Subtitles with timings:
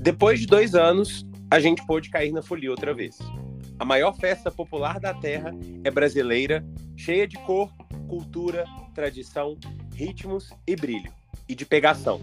[0.00, 3.18] Depois de dois anos, a gente pôde cair na folia outra vez.
[3.78, 5.50] A maior festa popular da Terra
[5.84, 6.64] é brasileira,
[6.96, 7.70] cheia de cor,
[8.08, 8.64] cultura,
[8.94, 9.58] tradição,
[9.94, 11.12] ritmos e brilho.
[11.48, 12.20] E de pegação.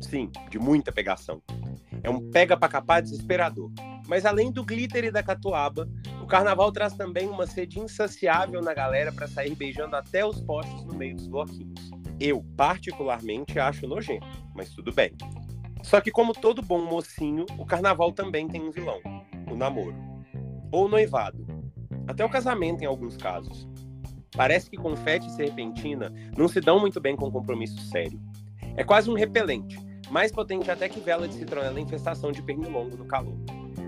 [0.00, 1.42] Sim, de muita pegação.
[2.02, 3.70] É um pega pra capar desesperador.
[4.06, 5.88] Mas além do glitter e da catuaba,
[6.22, 10.84] o carnaval traz também uma sede insaciável na galera para sair beijando até os postes
[10.84, 11.90] no meio dos bloquinhos.
[12.26, 15.12] Eu, particularmente, acho nojento, mas tudo bem.
[15.82, 18.98] Só que, como todo bom mocinho, o carnaval também tem um vilão:
[19.52, 19.94] o namoro.
[20.72, 21.46] Ou o noivado.
[22.08, 23.68] Até o casamento, em alguns casos.
[24.34, 28.18] Parece que confete e serpentina não se dão muito bem com compromisso sério.
[28.74, 29.78] É quase um repelente,
[30.10, 33.36] mais potente até que vela de citronela infestação de pernilongo no calor.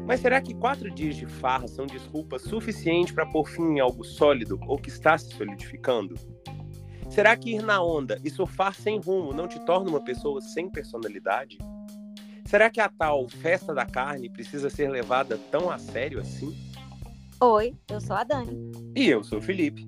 [0.07, 4.05] Mas será que quatro dias de farra são desculpa suficiente para pôr fim em algo
[4.05, 6.15] sólido ou que está se solidificando?
[7.09, 10.69] Será que ir na onda e surfar sem rumo não te torna uma pessoa sem
[10.69, 11.59] personalidade?
[12.45, 16.57] Será que a tal festa da carne precisa ser levada tão a sério assim?
[17.41, 18.73] Oi, eu sou a Dani.
[18.95, 19.87] E eu sou o Felipe.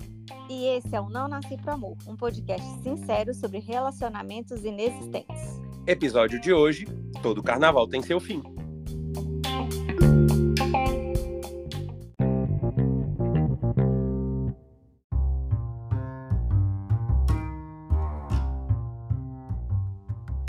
[0.51, 5.61] E esse é o Não Nasci Pro Amor, um podcast sincero sobre relacionamentos inexistentes.
[5.87, 6.87] Episódio de hoje:
[7.23, 8.43] Todo carnaval tem seu fim.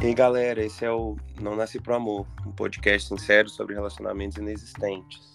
[0.09, 5.33] Aí, galera, esse é o Não Nasci Pro Amor, um podcast sincero sobre relacionamentos inexistentes.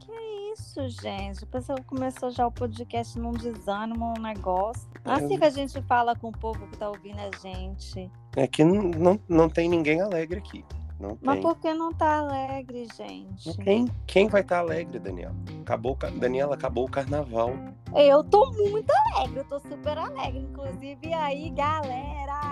[0.00, 0.12] Que
[0.52, 1.44] isso, gente?
[1.44, 4.88] O pessoal começou já o podcast num desânimo, um negócio.
[5.04, 8.10] Assim que a gente fala com o povo que tá ouvindo a gente.
[8.34, 10.64] É que não, não, não tem ninguém alegre aqui.
[10.98, 11.42] Não Mas tem.
[11.42, 13.54] por que não tá alegre, gente?
[13.58, 15.34] Quem, quem vai estar alegre, Daniela?
[15.60, 17.52] Acabou, Daniela, acabou o carnaval.
[17.94, 20.38] Eu tô muito alegre, eu tô super alegre.
[20.38, 22.51] Inclusive, e aí, galera?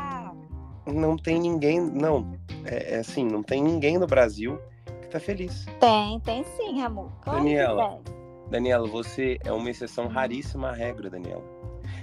[0.87, 2.33] Não tem ninguém, não.
[2.65, 4.59] É, é assim, não tem ninguém no Brasil
[5.03, 5.67] que tá feliz.
[5.79, 7.11] Tem, tem sim, amor.
[7.23, 8.01] Claro Daniela.
[8.51, 11.45] Daniela, você é uma exceção raríssima à regra, Daniela.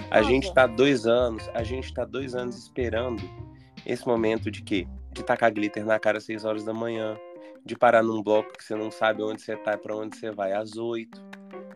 [0.10, 3.22] A gente tá dois anos, a gente tá dois anos esperando
[3.86, 4.88] esse momento de quê?
[5.12, 7.18] De tacar glitter na cara às 6 horas da manhã,
[7.66, 10.32] de parar num bloco que você não sabe onde você tá e pra onde você
[10.32, 11.26] vai às 8.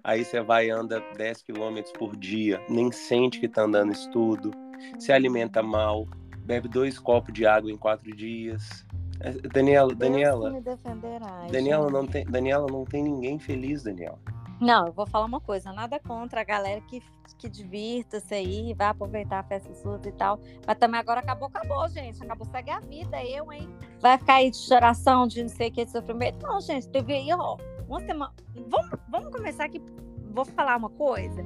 [0.04, 4.10] Aí você vai e anda 10 quilômetros por dia, nem sente que tá andando isso
[4.12, 4.52] tudo,
[4.98, 6.08] se alimenta mal,
[6.46, 8.86] bebe dois copos de água em quatro dias.
[9.20, 10.52] É, Daniela, Daniela,
[11.52, 14.20] Daniela não tem, Daniela não tem ninguém feliz, Daniela.
[14.62, 17.02] Não, eu vou falar uma coisa, nada contra a galera que,
[17.40, 20.40] que divirta-se aí, vai aproveitar a festa sua e tal.
[20.68, 22.24] Mas também agora acabou, acabou, gente.
[22.24, 23.68] Acabou, segue a vida, eu, hein?
[24.00, 26.46] Vai ficar aí de choração, de não sei o que, de sofrimento.
[26.46, 28.34] Não, gente, teve aí, ó, uma semana.
[28.70, 29.82] Vamos, vamos começar aqui.
[30.32, 31.44] Vou falar uma coisa.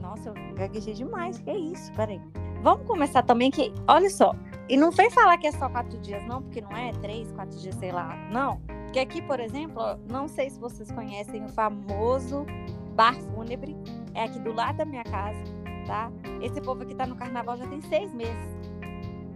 [0.00, 1.40] Nossa, eu gaguejei demais.
[1.40, 1.92] Que isso?
[1.94, 2.20] Peraí.
[2.62, 4.34] Vamos começar também que, olha só,
[4.68, 7.58] e não vem falar que é só quatro dias, não, porque não é três, quatro
[7.58, 8.16] dias, sei lá.
[8.30, 8.60] Não.
[8.84, 12.46] Porque aqui, por exemplo, não sei se vocês conhecem o famoso
[12.94, 13.76] Bar Fúnebre.
[14.14, 15.42] É aqui do lado da minha casa,
[15.86, 16.12] tá?
[16.40, 18.56] Esse povo aqui tá no carnaval já tem seis meses.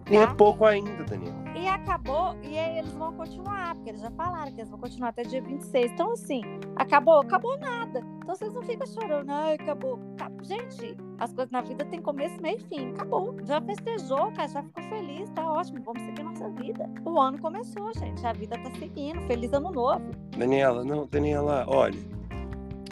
[0.08, 0.34] E é Tá?
[0.34, 1.34] pouco ainda, Daniela.
[1.56, 5.08] E acabou, e aí eles vão continuar, porque eles já falaram que eles vão continuar
[5.08, 5.90] até dia 26.
[5.92, 6.42] Então, assim,
[6.76, 8.00] acabou, acabou nada.
[8.22, 9.98] Então vocês não ficam chorando, ai, acabou.
[10.14, 12.90] Acab- Gente, as coisas na vida tem começo, meio e fim.
[12.90, 13.34] Acabou.
[13.44, 15.82] Já festejou, cara, já ficou feliz, tá ótimo.
[15.84, 16.88] Vamos seguir nossa vida.
[17.04, 18.24] O ano começou, gente.
[18.24, 19.20] A vida tá seguindo.
[19.26, 20.04] Feliz ano novo.
[20.36, 21.98] Daniela, não, Daniela, olha.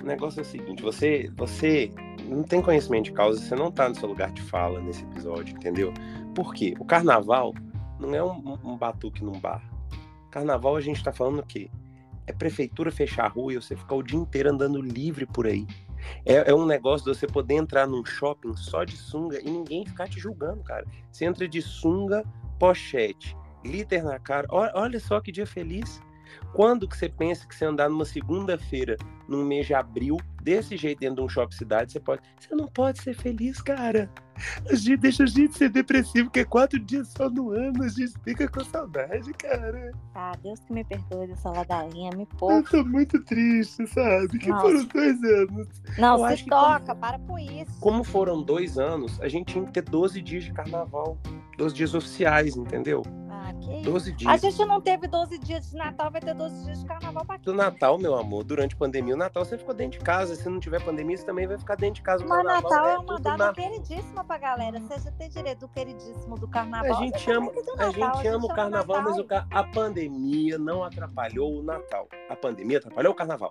[0.02, 1.90] O negócio é o seguinte, você, você
[2.28, 5.56] não tem conhecimento de causa, você não tá no seu lugar de fala nesse episódio,
[5.56, 5.94] entendeu?
[6.34, 6.74] Por quê?
[6.78, 7.54] O carnaval
[7.98, 9.62] não é um, um batuque num bar.
[10.30, 11.70] Carnaval a gente tá falando o quê?
[12.26, 15.66] É prefeitura fechar a rua e você ficar o dia inteiro andando livre por aí.
[16.24, 19.86] É, é um negócio de você poder entrar num shopping só de sunga e ninguém
[19.86, 20.84] ficar te julgando, cara.
[21.10, 22.24] Você entra de sunga,
[22.58, 24.46] pochete, glitter na cara.
[24.50, 26.00] Olha, olha só que dia feliz.
[26.52, 28.96] Quando que você pensa que você andar numa segunda-feira,
[29.28, 32.22] num mês de abril, desse jeito dentro de um shopping cidade, você pode.
[32.38, 34.10] Você não pode ser feliz, cara.
[34.68, 37.88] A gente deixa a gente ser depressivo, porque é quatro dias só no ano, a
[37.88, 39.92] gente fica com saudade, cara.
[40.14, 42.68] Ah, Deus que me perdoe dessa ladainha, me Eu poupa.
[42.68, 44.38] tô muito triste, sabe?
[44.38, 44.62] Que Nossa.
[44.62, 45.68] foram dois anos.
[45.98, 47.78] Não, eu se que toca, para com isso.
[47.80, 51.16] Como foram dois anos, a gente tinha que ter 12 dias de carnaval.
[51.56, 53.02] 12 dias oficiais, entendeu?
[53.46, 53.82] Ah, que isso.
[53.84, 54.40] 12 A dias.
[54.40, 57.44] gente não teve 12 dias de Natal, vai ter 12 dias de carnaval pra quê?
[57.44, 60.34] Do Natal, meu amor, durante a pandemia, o Natal você ficou dentro de casa.
[60.34, 62.24] Se não tiver pandemia, você também vai ficar dentro de casa.
[62.24, 64.80] O Mas carnaval Natal é tudo uma data na queridíssima pra galera.
[64.80, 66.90] Você já tem direito do queridíssimo do carnaval.
[66.96, 69.46] A gente ama, também tem do a Natal, gente ama o carnaval, mas o Natal.
[69.50, 72.08] ca- a pandemia não atrapalhou o Natal.
[72.30, 73.50] A pandemia atrapalhou o carnaval.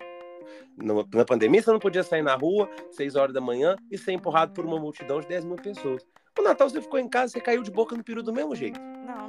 [0.76, 4.52] Na pandemia, você não podia sair na rua, 6 horas da manhã, e ser empurrado
[4.52, 6.04] por uma multidão de 10 mil pessoas.
[6.38, 8.80] O Natal, você ficou em casa, você caiu de boca no peru do mesmo jeito.
[8.80, 9.28] Não,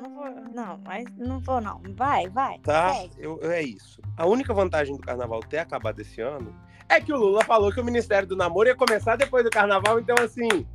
[0.53, 1.79] Não, mas não vou não.
[1.95, 2.57] Vai, vai.
[2.59, 2.93] Tá?
[3.17, 4.01] Eu, é isso.
[4.17, 6.55] A única vantagem do carnaval ter acabado esse ano
[6.89, 9.99] é que o Lula falou que o Ministério do Namoro ia começar depois do carnaval,
[9.99, 10.65] então assim,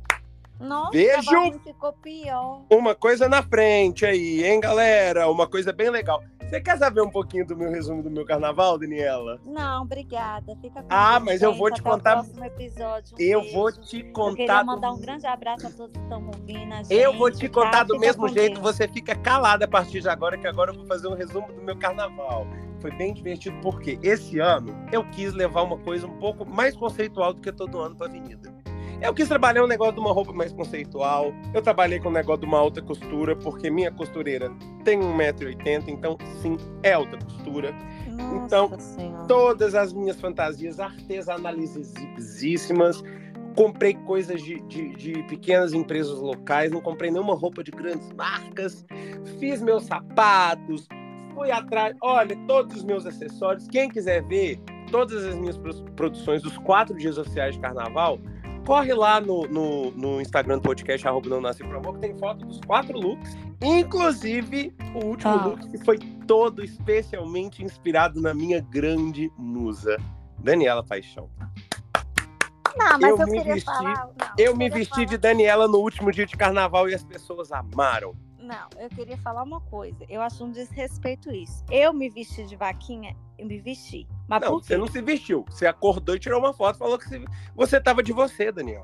[0.59, 1.59] Nossa, Beijo.
[1.65, 2.63] ficou pior.
[2.71, 5.29] uma coisa na frente aí, hein, galera?
[5.29, 6.23] Uma coisa bem legal.
[6.51, 9.39] Você quer saber um pouquinho do meu resumo do meu carnaval, Daniela?
[9.45, 10.53] Não, obrigada.
[10.61, 11.57] Fica com Ah, mas eu gente.
[11.59, 13.15] vou te contar- próximo episódio.
[13.17, 13.55] Um Eu beijo.
[13.55, 14.35] vou te Eu contar.
[14.35, 16.73] queria mandar um grande abraço a todos que estão ouvindo.
[16.73, 17.53] a Eu vou gente, te tá?
[17.63, 18.75] contar do Fica mesmo jeito, Deus.
[18.75, 21.61] você fica calada a partir de agora, que agora eu vou fazer um resumo do
[21.61, 22.45] meu carnaval.
[22.81, 27.33] Foi bem divertido, porque esse ano eu quis levar uma coisa um pouco mais conceitual
[27.33, 28.53] do que todo ano pra avenida.
[29.01, 31.33] Eu quis trabalhar um negócio de uma roupa mais conceitual.
[31.55, 34.51] Eu trabalhei com um negócio de uma alta costura, porque minha costureira
[34.83, 37.73] tem 1,80m, então sim, é alta costura.
[38.07, 39.25] Nossa Então, Senhora.
[39.27, 43.03] Todas as minhas fantasias artesanalíssimas.
[43.55, 48.85] Comprei coisas de, de, de pequenas empresas locais, não comprei nenhuma roupa de grandes marcas.
[49.39, 50.87] Fiz meus sapatos,
[51.33, 51.93] fui atrás.
[52.01, 53.67] Olha, todos os meus acessórios.
[53.67, 54.57] Quem quiser ver
[54.89, 58.19] todas as minhas pro- produções dos quatro dias oficiais de carnaval,
[58.65, 62.17] corre lá no, no, no Instagram do podcast, arroba não nasce pro amor, que tem
[62.17, 63.37] foto dos quatro looks.
[63.61, 65.45] Inclusive, o último Ah.
[65.45, 65.97] look que foi
[66.27, 69.97] todo especialmente inspirado na minha grande musa,
[70.39, 71.29] Daniela Paixão.
[72.77, 74.05] Não, mas eu eu, me queria vesti- falar.
[74.17, 77.51] Não, Eu me vesti falar- de Daniela no último dia de carnaval e as pessoas
[77.51, 78.13] amaram.
[78.51, 80.05] Não, eu queria falar uma coisa.
[80.09, 81.63] Eu acho um desrespeito isso.
[81.71, 84.05] Eu me vesti de vaquinha, eu me vesti.
[84.27, 85.45] Mas Não, você não se vestiu.
[85.49, 87.23] Você acordou e tirou uma foto, falou que você-
[87.55, 88.83] você tava de você, Daniela.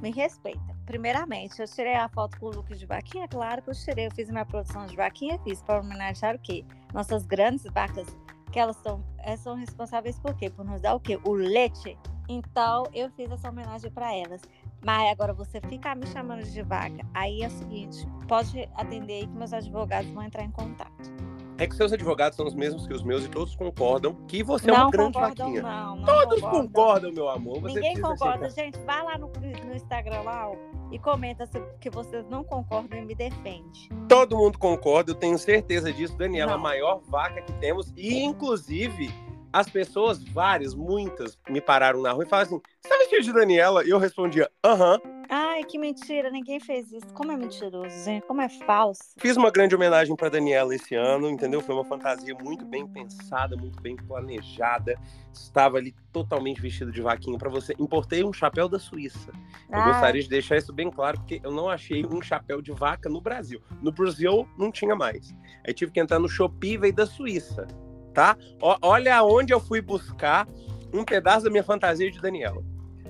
[0.00, 0.74] Me respeita.
[0.86, 4.06] Primeiramente, eu tirei a foto com o look de vaquinha, claro que eu tirei.
[4.06, 6.64] Eu fiz minha produção de vaquinha, fiz para homenagear o quê?
[6.94, 8.06] Nossas grandes vacas,
[8.50, 10.48] que elas são, elas são responsáveis por quê?
[10.48, 11.18] Por nos dar o quê?
[11.22, 11.98] O leite.
[12.28, 14.40] Então, eu fiz essa homenagem para elas.
[14.84, 19.26] Mas agora você ficar me chamando de vaca, aí é o seguinte, pode atender aí
[19.26, 21.10] que meus advogados vão entrar em contato.
[21.58, 24.70] É que seus advogados são os mesmos que os meus e todos concordam que você
[24.70, 25.60] é não uma grande vaquinha.
[25.60, 25.96] não.
[25.96, 26.66] não Todos concordam.
[26.68, 27.60] concordam, meu amor.
[27.60, 28.78] Você Ninguém concorda, gente.
[28.86, 29.30] Vai lá no,
[29.66, 30.50] no Instagram lá
[30.90, 33.90] e comenta se que vocês não concordam e me defende.
[34.08, 36.16] Todo mundo concorda, eu tenho certeza disso.
[36.16, 36.62] Daniela é a Não.
[36.62, 37.92] maior vaca que temos.
[37.94, 39.10] E, inclusive,
[39.52, 43.32] as pessoas, várias, muitas, me pararam na rua e falaram assim: Você tá vestido de
[43.32, 43.84] Daniela?
[43.84, 44.98] E eu respondia: Aham.
[45.32, 47.06] Ai, que mentira, ninguém fez isso.
[47.14, 49.12] Como é mentiroso, gente, como é falso.
[49.16, 51.60] Fiz uma grande homenagem para Daniela esse ano, entendeu?
[51.60, 54.98] Foi uma fantasia muito bem pensada, muito bem planejada.
[55.32, 57.74] Estava ali totalmente vestido de vaquinha para você.
[57.78, 59.30] Importei um chapéu da Suíça.
[59.70, 59.84] Eu Ah.
[59.84, 63.20] gostaria de deixar isso bem claro, porque eu não achei um chapéu de vaca no
[63.20, 63.60] Brasil.
[63.80, 65.32] No Brasil não tinha mais.
[65.64, 67.68] Aí tive que entrar no Shopee e veio da Suíça,
[68.12, 68.36] tá?
[68.60, 70.46] Ó- olha aonde eu fui buscar
[70.92, 72.62] um pedaço da minha fantasia de Daniela.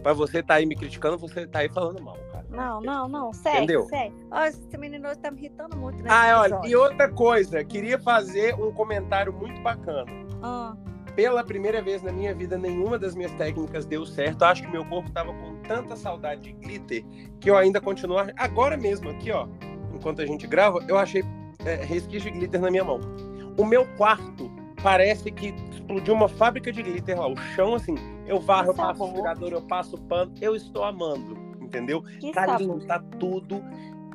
[0.03, 2.47] Pra você tá aí me criticando, você tá aí falando mal, cara.
[2.51, 3.85] Não, não, não, segue, Entendeu?
[3.85, 4.15] segue.
[4.31, 7.99] Ó, esse menino hoje tá me irritando muito nesse Ah, olha, e outra coisa, queria
[7.99, 10.11] fazer um comentário muito bacana.
[10.43, 10.75] Ah,
[11.15, 14.43] Pela primeira vez na minha vida, nenhuma das minhas técnicas deu certo.
[14.43, 17.05] Acho que meu corpo tava com tanta saudade de glitter
[17.39, 18.17] que eu ainda continuo.
[18.37, 19.47] Agora mesmo, aqui, ó,
[19.93, 21.23] enquanto a gente grava, eu achei
[21.65, 23.01] é, resquício de glitter na minha mão.
[23.59, 24.51] O meu quarto
[24.83, 27.27] parece que explodiu uma fábrica de glitter lá.
[27.29, 27.95] O chão, assim,
[28.27, 29.09] eu varro, eu passo sabor.
[29.09, 30.33] aspirador, eu passo pano.
[30.41, 32.03] Eu estou amando, entendeu?
[32.03, 33.63] que Tá lindo, tá tudo.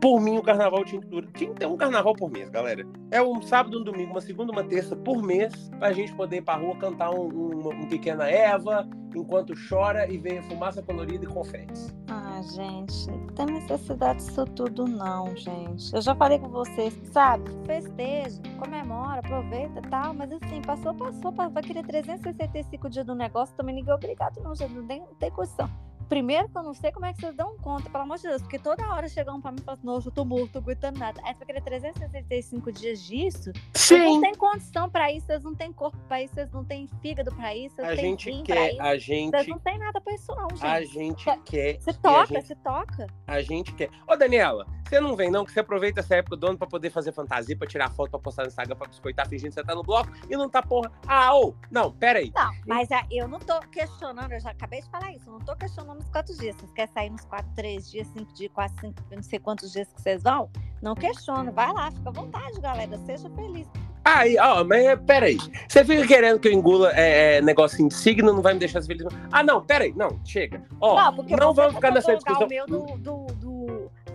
[0.06, 1.32] Por mim, o carnaval tinha que durar.
[1.32, 2.86] Tinha que ter um carnaval por mês, galera.
[3.10, 6.42] É um sábado, um domingo, uma segunda, uma terça por mês, pra gente poder ir
[6.44, 11.28] pra rua cantar um, um, um Pequena Eva, enquanto chora e vê fumaça colorida e
[11.28, 11.92] confetes.
[12.08, 15.92] Ah, gente, não tem necessidade disso tudo, não, gente.
[15.92, 17.50] Eu já falei com vocês, sabe?
[17.66, 23.16] Festeja, comemora, aproveita e tal, mas assim, passou, passou, pa- vai querer 365 dias do
[23.16, 25.68] negócio, também ninguém é obrigado, não, gente, não tem, não tem condição.
[26.10, 28.42] Primeiro que eu não sei como é que vocês dão conta, pelo amor de Deus,
[28.42, 31.00] porque toda hora chegam pra mim e falam assim, nossa, eu tô morto, tô aguentando
[31.00, 31.20] nada.
[31.24, 33.52] Aí você vai querer 365 dias disso?
[33.74, 36.88] Vocês não têm condição pra isso, vocês não têm corpo pra isso, vocês não têm
[37.02, 38.82] fígado pra isso, vocês A não têm gente quer, isso.
[38.82, 40.66] a Vocês gente, não têm nada pra isso, não, gente.
[40.66, 41.80] a gente quer.
[41.80, 43.08] Você toca, gente- você toca.
[43.28, 43.90] A gente quer.
[44.08, 45.46] Ô, Daniela, você não vem, não?
[45.46, 48.20] Que você aproveita essa época do ano pra poder fazer fantasia, pra tirar foto, pra
[48.20, 50.92] postar no Instagram, pra biscoitar, fingindo que você tá no bloco e não tá porra.
[51.08, 51.54] Ah, ô!
[51.72, 52.32] Não, pera aí.
[52.36, 55.40] Não, mas ah, eu não tô questionando, eu já acabei de falar isso, eu não
[55.40, 56.56] tô questionando os quatro dias.
[56.56, 59.88] Vocês querem sair nos quatro, três dias, cinco dias, quase cinco, não sei quantos dias
[59.92, 60.50] que vocês vão?
[60.82, 63.68] Não questiono, vai lá, fica à vontade, galera, seja feliz.
[64.04, 65.38] Aí, ó, mas é, pera aí.
[65.68, 68.80] Você fica querendo que eu engula é, é, negocinho de signo, não vai me deixar
[68.84, 69.04] feliz.
[69.32, 69.94] Ah, não, pera aí.
[69.94, 70.62] Não, chega.
[70.80, 72.46] Ó, não, você vamos ficar nessa discussão.
[72.46, 73.26] o meu do, do-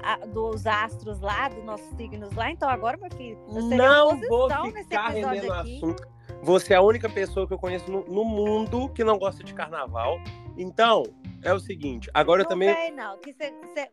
[0.02, 4.48] a- dos astros lá, dos nossos signos lá, então agora, meu filho, eu Não vou
[4.72, 5.76] ficar rendendo aqui.
[5.76, 6.08] assunto.
[6.42, 9.52] Você é a única pessoa que eu conheço no, no mundo que não gosta de
[9.52, 10.18] carnaval.
[10.56, 11.02] Então,
[11.42, 12.74] é o seguinte, agora eu não também.
[12.74, 13.18] vem, não.
[13.18, 13.52] Que você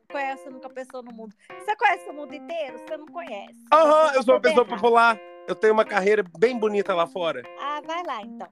[0.10, 1.36] conhece nunca pessoa no mundo.
[1.60, 2.78] Você conhece o mundo inteiro?
[2.80, 3.54] Você não conhece.
[3.74, 4.76] Aham, eu sou uma pessoa errado.
[4.76, 5.20] popular.
[5.48, 7.42] Eu tenho uma carreira bem bonita lá fora.
[7.60, 8.48] Ah, vai lá, então.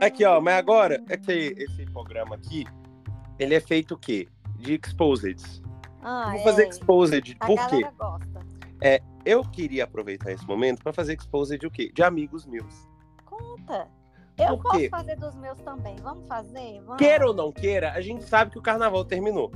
[0.00, 2.64] Aqui, ó, mas agora, é que esse programa aqui,
[3.38, 4.28] ele é feito o quê?
[4.56, 5.40] De exposed.
[6.02, 6.68] Ah, Vou fazer é.
[6.68, 7.36] exposed.
[7.40, 7.86] A Por quê?
[7.98, 8.40] gosta.
[9.24, 11.90] Eu queria aproveitar esse momento para fazer exposed de o quê?
[11.94, 12.88] De amigos meus.
[13.26, 13.86] Conta.
[14.38, 14.88] Eu Por quê?
[14.88, 15.96] posso fazer dos meus também.
[16.02, 16.80] Vamos fazer?
[16.80, 16.96] Vamos.
[16.96, 19.52] Queira ou não queira, a gente sabe que o carnaval terminou.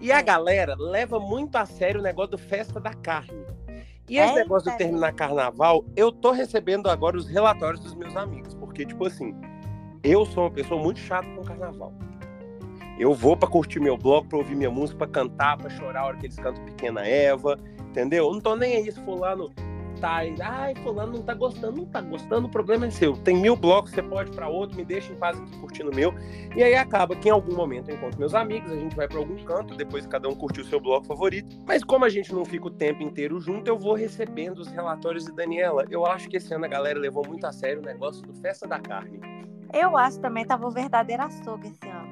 [0.00, 0.22] E a É.
[0.22, 3.44] galera leva muito a sério o negócio do festa da carne.
[4.08, 7.94] E É, esse negócio de Eita, terminar carnaval, eu tô recebendo agora os relatórios dos
[7.94, 8.54] meus amigos.
[8.54, 9.34] Porque, tipo assim,
[10.02, 11.92] eu sou uma pessoa muito chata com carnaval.
[12.98, 16.06] Eu vou pra curtir meu bloco, pra ouvir minha música, pra cantar, pra chorar a
[16.06, 17.58] hora que eles cantam Pequena Eva,
[17.90, 18.26] entendeu?
[18.26, 19.52] Eu não tô nem aí se fulano
[19.96, 23.16] tá ai, fulano não tá gostando, não tá gostando, o problema é seu.
[23.16, 26.14] Tem mil blocos, você pode pra outro, me deixa em paz aqui curtindo o meu.
[26.54, 29.18] E aí acaba que em algum momento eu encontro meus amigos, a gente vai pra
[29.18, 31.56] algum canto, depois cada um curtiu o seu bloco favorito.
[31.66, 35.24] Mas como a gente não fica o tempo inteiro junto, eu vou recebendo os relatórios
[35.24, 35.84] de Daniela.
[35.90, 38.66] Eu acho que esse ano a galera levou muito a sério o negócio do Festa
[38.66, 39.20] da Carne.
[39.72, 42.05] Eu acho também tava o verdadeiro açougue esse ano.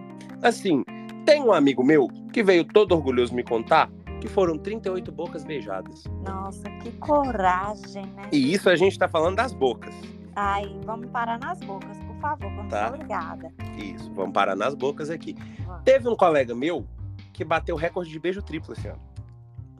[0.44, 0.84] Assim,
[1.24, 6.04] tem um amigo meu que veio todo orgulhoso me contar que foram 38 bocas beijadas.
[6.26, 8.28] Nossa, que coragem, né?
[8.30, 9.94] E isso a gente tá falando das bocas.
[10.36, 12.88] Ai, vamos parar nas bocas, por favor, vamos Tá.
[12.88, 13.52] obrigada.
[13.76, 15.34] Isso, vamos parar nas bocas aqui.
[15.66, 15.82] Vamos.
[15.84, 16.86] Teve um colega meu
[17.32, 19.00] que bateu recorde de beijo triplo esse ano.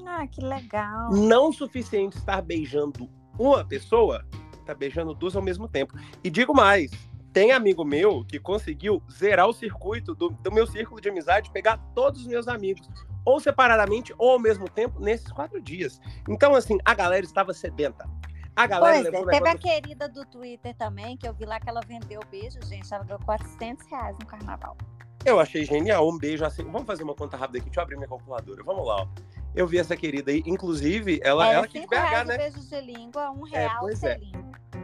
[0.06, 1.10] Ah, que legal.
[1.10, 4.24] Não o suficiente estar beijando uma pessoa,
[4.64, 5.94] tá beijando duas ao mesmo tempo.
[6.22, 6.90] E digo mais,
[7.34, 11.76] tem amigo meu que conseguiu zerar o circuito do, do meu círculo de amizade, pegar
[11.92, 12.88] todos os meus amigos,
[13.24, 16.00] ou separadamente ou ao mesmo tempo, nesses quatro dias.
[16.28, 18.08] Então, assim, a galera estava sedenta.
[18.54, 19.68] A galera Pois é, levou o teve a negócio...
[19.68, 22.94] querida do Twitter também, que eu vi lá que ela vendeu beijo, gente.
[22.94, 24.76] Ela ganhou 400 reais no carnaval.
[25.24, 26.08] Eu achei genial.
[26.08, 26.62] Um beijo assim.
[26.62, 27.66] Vamos fazer uma conta rápida aqui.
[27.66, 28.62] Deixa eu abrir minha calculadora.
[28.62, 29.08] Vamos lá, ó.
[29.56, 30.40] Eu vi essa querida aí.
[30.46, 32.36] Inclusive, ela, Era ela que de 5 BH, reais né?
[32.36, 34.20] beijo de língua, um É, real pois o é.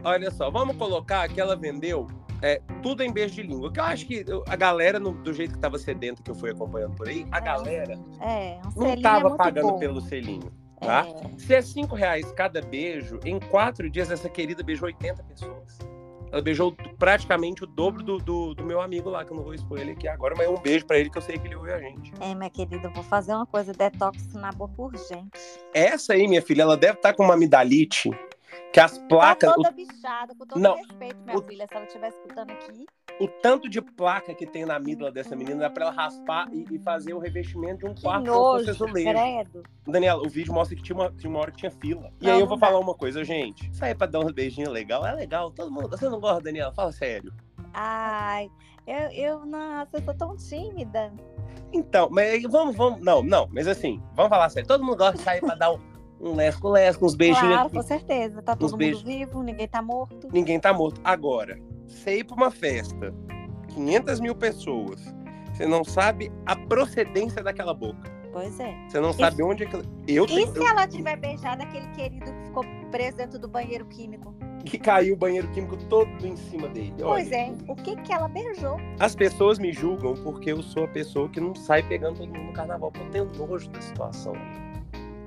[0.03, 2.07] Olha só, vamos colocar que ela vendeu
[2.41, 3.71] é, tudo em beijo de língua.
[3.71, 6.51] Que eu acho que a galera, no- do jeito que tava sedento, que eu fui
[6.51, 7.41] acompanhando por aí, a É.
[7.41, 9.79] galera É, um não é tava pagando bom.
[9.79, 11.05] pelo selinho, tá?
[11.07, 11.39] É.
[11.39, 15.77] Se é cinco reais cada beijo, em quatro dias essa querida beijou 80 pessoas.
[16.33, 19.53] Ela beijou praticamente o dobro do, do, do meu amigo lá, que eu não vou
[19.53, 21.73] expor ele aqui agora, mas um beijo pra ele que eu sei que ele ouve
[21.73, 22.13] a gente.
[22.21, 25.29] É, minha querida, eu vou fazer uma coisa, detox na boca urgente.
[25.73, 28.09] Essa aí, minha filha, ela deve estar com uma amidalite,
[28.73, 30.75] que as placas, tá o toda bichada, com todo Não.
[30.75, 32.85] respeito, minha O- filha, se ela estiver escutando aqui.
[33.19, 36.65] o tanto de placa que tem na amígdala dessa menina dá pra ela raspar e,
[36.71, 39.09] e fazer o revestimento de um quarto nojo, azulejo.
[39.09, 39.63] credo.
[39.85, 42.11] Daniela, o vídeo mostra que tinha uma, tinha uma hora que tinha fila.
[42.21, 42.65] E Não, aí eu vou dá.
[42.67, 43.69] falar uma coisa, gente.
[43.69, 45.51] Isso aí é pra dar uns beijinhos legal, é legal.
[45.51, 45.89] Todo mundo.
[45.89, 46.73] Você não gosta, Daniela?
[46.73, 47.33] Fala sério.
[47.73, 48.49] Ai,
[48.87, 51.13] eu, eu, nossa, eu sou tão tímida.
[51.73, 52.99] Então, mas vamos, vamos.
[53.01, 54.67] Não, não, mas assim, vamos falar sério.
[54.67, 55.79] Todo mundo gosta de sair pra dar um,
[56.21, 57.47] um lesco-lesco, uns beijinhos.
[57.47, 57.75] claro, aqui.
[57.75, 58.41] com certeza.
[58.41, 60.27] Tá todo mundo vivo, ninguém tá morto.
[60.31, 61.01] Ninguém tá morto.
[61.03, 63.13] Agora, você ir pra uma festa,
[63.69, 65.01] 500 mil pessoas,
[65.53, 68.09] você não sabe a procedência daquela boca.
[68.31, 68.73] Pois é.
[68.87, 69.75] Você não sabe onde é que.
[70.07, 70.53] Eu E tenho.
[70.53, 74.33] se ela tiver beijado aquele querido que ficou preso dentro do banheiro químico?
[74.63, 76.93] Que caiu o banheiro químico todo em cima dele.
[76.97, 78.77] Pois Olha, é, o que que ela beijou?
[78.99, 82.45] As pessoas me julgam porque eu sou a pessoa que não sai pegando todo mundo
[82.45, 84.33] no carnaval, porque eu tenho nojo da situação.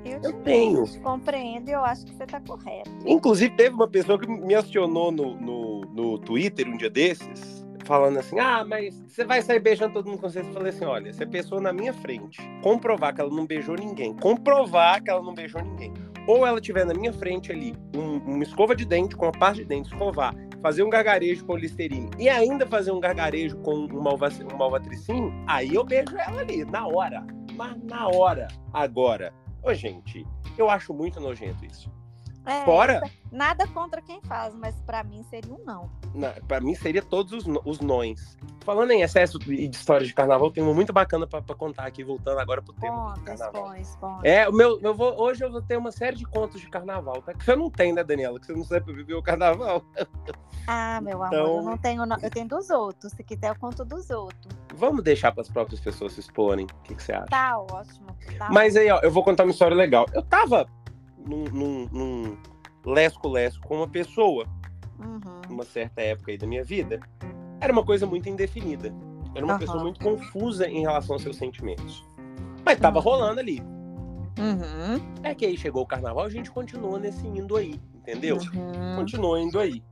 [0.05, 0.85] Eu, Eu te tenho.
[0.85, 2.91] te compreendo e eu acho que você tá correto.
[3.07, 8.19] Inclusive, teve uma pessoa que me acionou no, no, no Twitter um dia desses, falando
[8.19, 10.41] assim: ah, mas você vai sair beijando todo mundo com você.
[10.41, 13.75] Eu falei assim: olha, se a pessoa na minha frente comprovar que ela não beijou
[13.77, 15.93] ninguém, comprovar que ela não beijou ninguém,
[16.27, 19.59] ou ela tiver na minha frente ali um- uma escova de dente com a parte
[19.59, 24.03] de dente, escovar, fazer um gargarejo com Listerine e ainda fazer um gargarejo com um,
[24.03, 27.27] malva, um malvatricinho, aí eu beijo ela ali, na hora.
[27.57, 28.49] Mas na hora.
[28.73, 29.33] Agora,
[29.65, 30.27] ô gente,
[30.59, 31.91] eu acho muito nojento isso.
[32.47, 33.01] É, Fora,
[33.33, 35.91] Nada contra quem faz, mas pra mim seria um não.
[36.15, 38.37] na, pra mim seria todos os, os nós.
[38.65, 41.85] Falando em excesso de de histórias de carnaval, tem uma muito bacana pra, pra contar
[41.87, 43.75] aqui, voltando agora pro tema do Conta, carnaval.
[43.77, 44.21] expõe, expõe.
[44.29, 47.21] É, o meu, eu vou, hoje eu vou ter uma série de contos de carnaval,
[47.23, 47.35] tá?
[47.35, 48.39] Que você não tem, né, Daniela?
[48.39, 49.83] Que você não sabe viver o carnaval.
[50.67, 53.13] Ah, meu amor, Então- eu não tenho, eu tenho dos outros.
[53.13, 54.55] Se quiser, eu conto dos outros.
[54.75, 56.65] Vamos deixar para as próprias pessoas se exporem.
[56.67, 57.27] O que, que você acha?
[57.27, 58.07] Tá ótimo.
[58.39, 60.07] Tá Mas aí, ó, eu vou contar uma história legal.
[60.15, 60.67] Eu tava
[61.27, 62.37] num, num, num
[62.85, 64.47] lesco-lesco com uma pessoa,
[64.99, 65.41] Uhum.
[65.49, 67.01] numa certa época aí da minha vida.
[67.61, 68.93] Era uma coisa muito indefinida.
[69.35, 69.59] Era uma Aham.
[69.61, 72.05] pessoa muito confusa em relação aos seus sentimentos.
[72.65, 73.05] Mas tava Uhum.
[73.05, 73.61] rolando ali.
[74.39, 75.01] Uhum.
[75.23, 78.37] É que aí chegou o carnaval, a gente continua nesse indo aí, entendeu?
[78.37, 78.97] Uhum.
[78.97, 79.83] Continua indo aí.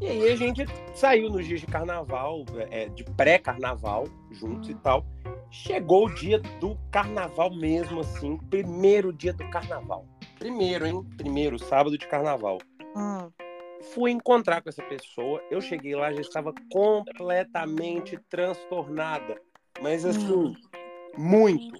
[0.00, 0.64] E aí a gente
[0.94, 5.04] saiu nos dias de carnaval, é, de pré-carnaval, juntos e tal.
[5.50, 8.38] Chegou o dia do carnaval mesmo, assim.
[8.48, 10.06] Primeiro dia do carnaval.
[10.40, 11.06] Primeiro, hein?
[11.18, 12.58] Primeiro, sábado de carnaval.
[12.96, 13.30] Hum.
[13.94, 15.40] Fui encontrar com essa pessoa.
[15.50, 19.40] Eu cheguei lá, já estava completamente transtornada.
[19.82, 20.54] Mas assim, Hum.
[21.16, 21.78] muito.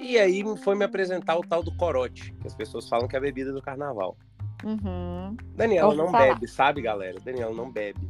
[0.00, 3.18] E aí foi me apresentar o tal do corote, que as pessoas falam que é
[3.18, 4.16] a bebida do carnaval.
[4.64, 5.36] Uhum.
[5.54, 6.34] Daniela não falar.
[6.34, 7.18] bebe, sabe, galera?
[7.20, 8.00] Daniela não bebe.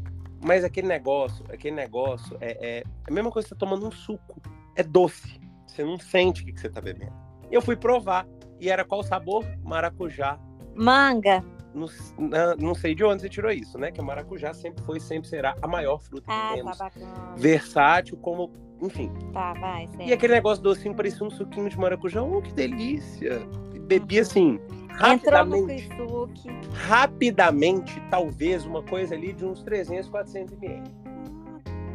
[0.45, 3.90] Mas aquele negócio, aquele negócio é, é a mesma coisa que você tá tomando um
[3.90, 4.40] suco.
[4.76, 5.40] É doce.
[5.67, 7.12] Você não sente o que, que você tá bebendo.
[7.50, 8.26] Eu fui provar.
[8.61, 9.45] E era qual sabor?
[9.65, 10.38] Maracujá.
[10.75, 11.45] Manga.
[11.75, 11.87] Não,
[12.19, 13.93] na- não sei de onde você tirou isso, né?
[13.93, 16.79] Que o maracujá sempre foi e sempre será a maior fruta que Ah, tá temos.
[16.79, 17.35] bacana.
[17.37, 18.50] Versátil, como.
[18.81, 19.12] Enfim.
[19.33, 20.12] Tá, vai, E certo.
[20.15, 22.23] aquele negócio docinho parecia um suquinho de maracujá.
[22.23, 23.41] Oh, que delícia!
[23.75, 24.61] E bebi assim,
[25.05, 25.88] Entrou no rapidamente.
[25.97, 26.49] Kuisuke.
[26.73, 30.83] rapidamente, talvez, uma coisa ali de uns 300, 400 ml.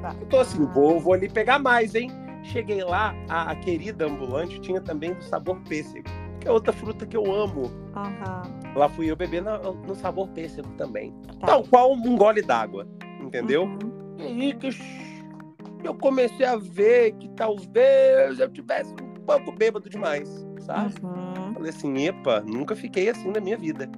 [0.02, 0.16] Tá.
[0.20, 2.12] Eu tô assim, vou, vou ali pegar mais, hein?
[2.44, 6.10] Cheguei lá, a, a querida ambulante tinha também do sabor pêssego,
[6.44, 7.72] que é outra fruta que eu amo.
[7.96, 8.44] Aham.
[8.76, 11.14] Lá fui eu beber na- no sabor pêssego também.
[11.40, 11.48] Tá.
[11.48, 12.86] Tal qual um gole d'água,
[13.22, 13.64] entendeu?
[13.64, 14.16] Uhum.
[14.20, 14.70] E aí que
[15.84, 20.94] eu comecei a ver que talvez eu tivesse um pouco bêbado demais, sabe?
[21.02, 21.54] Uhum.
[21.54, 23.90] Falei assim, epa, nunca fiquei assim na minha vida.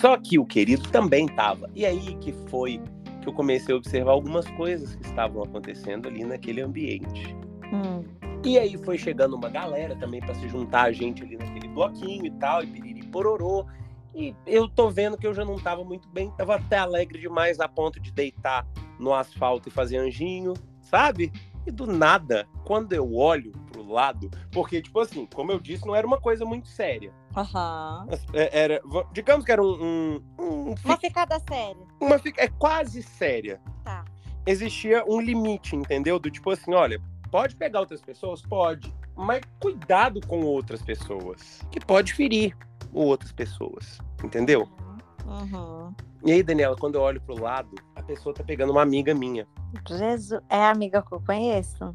[0.00, 1.68] Só que o querido também tava.
[1.74, 2.80] E aí que foi
[3.20, 7.36] que eu comecei a observar algumas coisas que estavam acontecendo ali naquele ambiente.
[7.72, 8.04] Hum.
[8.44, 12.24] E aí foi chegando uma galera também para se juntar a gente ali naquele bloquinho
[12.24, 13.66] e tal, e piriri pororô.
[14.14, 17.60] E eu tô vendo que eu já não tava muito bem, tava até alegre demais
[17.60, 18.66] a ponto de deitar
[18.98, 21.30] no asfalto e fazer anjinho, sabe?
[21.66, 25.94] E do nada, quando eu olho pro lado, porque, tipo assim, como eu disse, não
[25.94, 27.12] era uma coisa muito séria.
[27.36, 28.06] Aham.
[28.32, 28.80] É- Era,
[29.12, 31.82] digamos que era um, um, um Uma ficada séria.
[32.00, 33.60] uma fica- é quase séria.
[33.84, 34.04] Tá.
[34.46, 36.18] Existia um limite, entendeu?
[36.18, 36.98] Do tipo assim, olha,
[37.30, 42.56] pode pegar outras pessoas, pode, mas cuidado com outras pessoas, que pode ferir
[42.92, 44.68] outras pessoas, entendeu?
[45.26, 45.92] Uhum.
[46.24, 49.46] E aí, Daniela, quando eu olho pro lado, a pessoa tá pegando uma amiga minha.
[49.86, 50.40] Jesus.
[50.48, 51.92] É a amiga que eu conheço?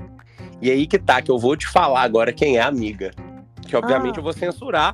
[0.62, 3.12] E aí que tá, que eu vou te falar agora quem é a amiga.
[3.68, 4.20] Que obviamente Ah.
[4.20, 4.94] eu vou censurar,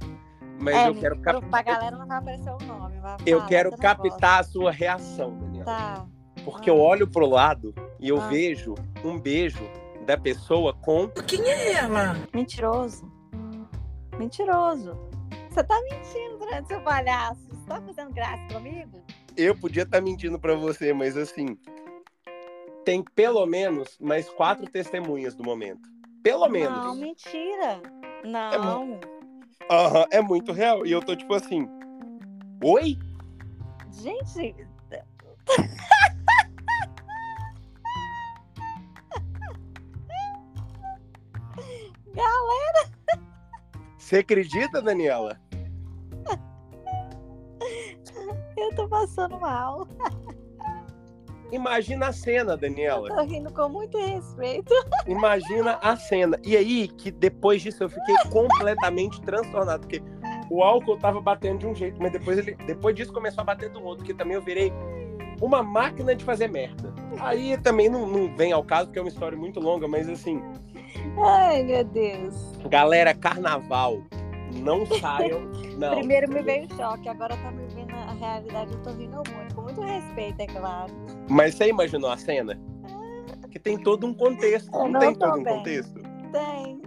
[0.60, 2.98] mas é, eu quero pro- cap- Pra galera não vai aparecer o nome.
[3.00, 5.66] Vai eu quero captar a sua reação, Daniela.
[5.66, 6.06] Tá.
[6.46, 8.28] Porque eu olho pro lado e eu Ah.
[8.28, 9.62] vejo um beijo
[10.10, 11.08] da pessoa com.
[12.34, 13.08] Mentiroso.
[14.17, 14.98] Mentiroso.
[15.52, 17.48] Você tá mentindo durante seu palhaço.
[17.48, 19.04] Você tá fazendo graça comigo?
[19.38, 21.56] Eu podia estar mentindo pra você, mas assim.
[22.84, 25.88] Tem pelo menos mais quatro testemunhas do momento.
[26.24, 26.86] Pelo menos.
[26.86, 27.80] Não, mentira.
[28.24, 29.00] Não.
[29.69, 30.88] Aham, é muito real.
[30.88, 31.69] E eu tô tipo assim.
[32.63, 32.98] Oi?
[33.91, 34.56] Gente.
[43.98, 45.39] Você acredita, Daniela?
[48.58, 49.88] Eu tô passando mal.
[51.52, 53.10] Imagina a cena, Daniela.
[53.10, 54.74] Tô rindo com muito respeito.
[55.08, 56.39] Imagina a cena.
[56.43, 60.02] E aí, que depois disso eu fiquei completamente transtornado, porque
[60.50, 63.69] o álcool tava batendo de um jeito, mas depois ele, depois disso começou a bater
[63.69, 64.72] do outro, que também eu virei
[65.41, 66.93] uma máquina de fazer merda.
[67.19, 70.41] Aí também não, não vem ao caso, porque é uma história muito longa, mas assim,
[71.23, 72.36] Ai, meu Deus.
[72.69, 74.02] galera, carnaval,
[74.54, 75.41] não saiam,
[75.78, 75.95] não.
[75.95, 78.73] Primeiro me veio choque, agora tá me vendo a realidade.
[78.73, 80.93] Eu tô rindo muito, com muito respeito, é claro.
[81.30, 82.60] Mas você imaginou a cena?
[83.52, 85.58] Que tem todo um contexto, não, não tem todo um bem.
[85.58, 85.99] contexto?
[86.32, 86.80] Tem.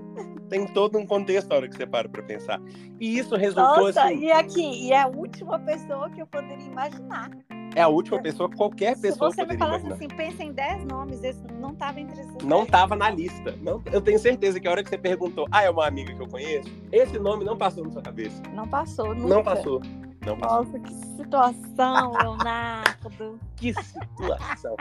[0.48, 2.60] Tem todo um contexto a hora que você para pra pensar.
[3.00, 6.66] E isso resultou Nossa, assim, e aqui, e é a última pessoa que eu poderia
[6.66, 7.30] imaginar.
[7.74, 9.94] É a última pessoa que qualquer Se pessoa você me falasse imaginar.
[9.94, 12.70] assim, pensa em 10 nomes, esse não tava entre esses Não 10.
[12.70, 13.56] tava na lista.
[13.60, 16.20] Não, eu tenho certeza que a hora que você perguntou, ah, é uma amiga que
[16.22, 18.42] eu conheço, esse nome não passou na sua cabeça.
[18.54, 19.28] Não passou, nunca.
[19.34, 19.80] Não passou.
[20.24, 20.64] Não passou.
[20.64, 23.38] Nossa, que situação, Leonardo.
[23.56, 24.76] Que situação.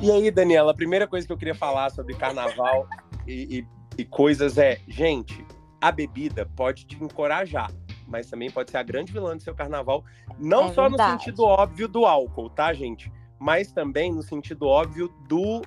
[0.00, 2.86] E aí, Daniela, a primeira coisa que eu queria falar sobre carnaval
[3.26, 3.66] e, e-
[3.98, 5.42] e coisas é, gente,
[5.80, 7.70] a bebida pode te encorajar,
[8.06, 10.04] mas também pode ser a grande vilã do seu carnaval,
[10.38, 11.22] não É só no verdade.
[11.24, 13.12] sentido óbvio do álcool, tá, gente?
[13.38, 15.62] Mas também no sentido óbvio do,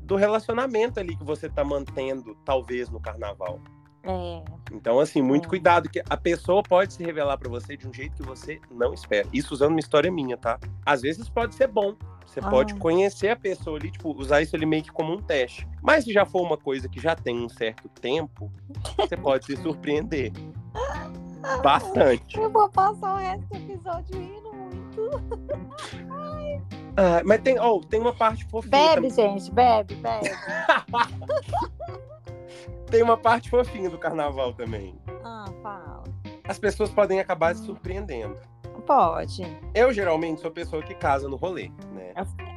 [0.00, 3.60] do relacionamento ali que você tá mantendo, talvez, no carnaval.
[4.04, 5.48] É, Então, assim, muito É.
[5.48, 8.92] cuidado, que a pessoa pode se revelar pra você de um jeito que você não
[8.92, 9.28] espera.
[9.32, 10.58] Isso usando uma história minha, tá?
[10.84, 11.94] Às vezes pode ser bom.
[12.26, 12.48] Você Ah.
[12.48, 15.68] pode conhecer a pessoa ali, tipo, usar isso ali meio que como um teste.
[15.82, 18.50] Mas se já for uma coisa que já tem um certo tempo,
[18.98, 20.32] você pode se surpreender.
[21.62, 22.38] Bastante.
[22.38, 25.10] eu vou passar o resto do episódio rindo muito.
[26.94, 29.38] Ah, mas tem, oh, tem uma parte fofinha Bebe, também.
[29.38, 30.28] gente, bebe, bebe.
[32.90, 34.94] Tem uma parte fofinha do carnaval também.
[35.24, 36.04] Ah, fala.
[36.46, 38.36] As pessoas podem acabar se surpreendendo.
[38.86, 39.42] Pode.
[39.74, 42.12] Eu geralmente sou a pessoa que casa no rolê, né?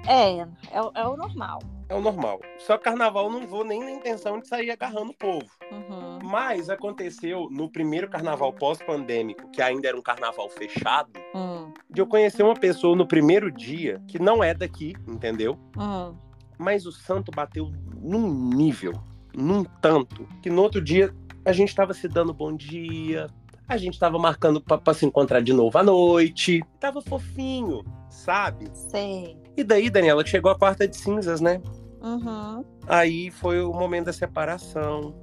[0.08, 0.40] É,
[0.72, 1.60] é, o- é o normal.
[1.88, 2.40] É o normal.
[2.58, 5.46] Só carnaval eu não vou nem na intenção de sair agarrando o povo.
[5.72, 6.05] Uhum.
[6.26, 12.08] Mas aconteceu no primeiro carnaval pós-pandêmico, que ainda era um carnaval fechado, Hum, de eu
[12.08, 15.58] conhecer uma pessoa no primeiro dia que não é daqui, entendeu?
[15.78, 16.16] hum.
[16.58, 17.70] Mas o santo bateu
[18.02, 18.94] num nível,
[19.36, 23.28] num tanto, que no outro dia a gente tava se dando bom dia,
[23.68, 28.70] a gente tava marcando pra, pra se encontrar de novo à noite, tava fofinho, sabe?
[28.74, 29.38] Sei.
[29.58, 31.62] E daí, Daniela, chegou a quarta de cinzas, né?
[32.02, 32.64] Uhum.
[32.88, 35.14] Aí foi o momento da separação.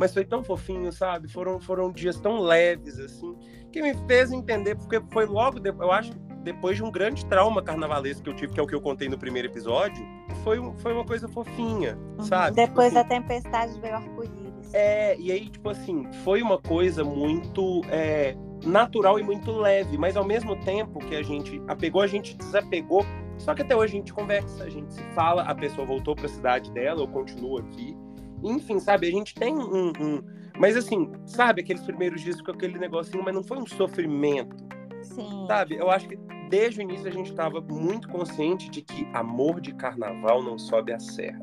[0.00, 1.28] Mas foi tão fofinho, sabe?
[1.30, 3.36] Foram, foram dias tão leves, assim,
[3.70, 7.60] que me fez entender, porque foi logo, depois, eu acho, depois de um grande trauma
[7.62, 10.02] carnavalesco que eu tive, que é o que eu contei no primeiro episódio,
[10.42, 12.24] foi, um- foi uma coisa fofinha, Uhum.
[12.24, 12.56] sabe?
[12.56, 14.72] Depois Tipo da assim, tempestade veio o arco-íris.
[14.72, 18.34] É, e aí, tipo assim, foi uma coisa muito é,
[18.64, 23.04] natural e muito leve, mas ao mesmo tempo que a gente apegou, a gente desapegou.
[23.36, 26.26] Só que até hoje a gente conversa, a gente se fala, a pessoa voltou pra
[26.28, 27.96] cidade dela, eu continuo aqui.
[28.42, 29.88] Enfim, sabe, a gente tem um.
[30.00, 30.22] um-
[30.58, 34.54] Mas assim, sabe, aqueles primeiros dias com aquele negocinho, mas não foi um sofrimento,
[35.02, 35.46] Sim.
[35.46, 35.76] sabe?
[35.76, 36.16] Eu acho que
[36.50, 40.92] desde o início a gente estava muito consciente de que amor de carnaval não sobe
[40.92, 41.40] a serra.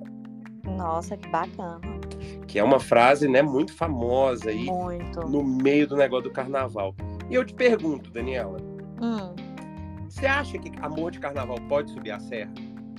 [0.65, 1.79] Nossa, que bacana.
[2.47, 4.65] Que é uma frase, né, muito famosa aí.
[4.65, 5.21] Muito.
[5.21, 6.93] no meio do negócio do carnaval.
[7.29, 8.57] E eu te pergunto, Daniela,
[9.01, 9.33] Hum,
[10.09, 12.51] você acha que amor de carnaval pode subir a serra?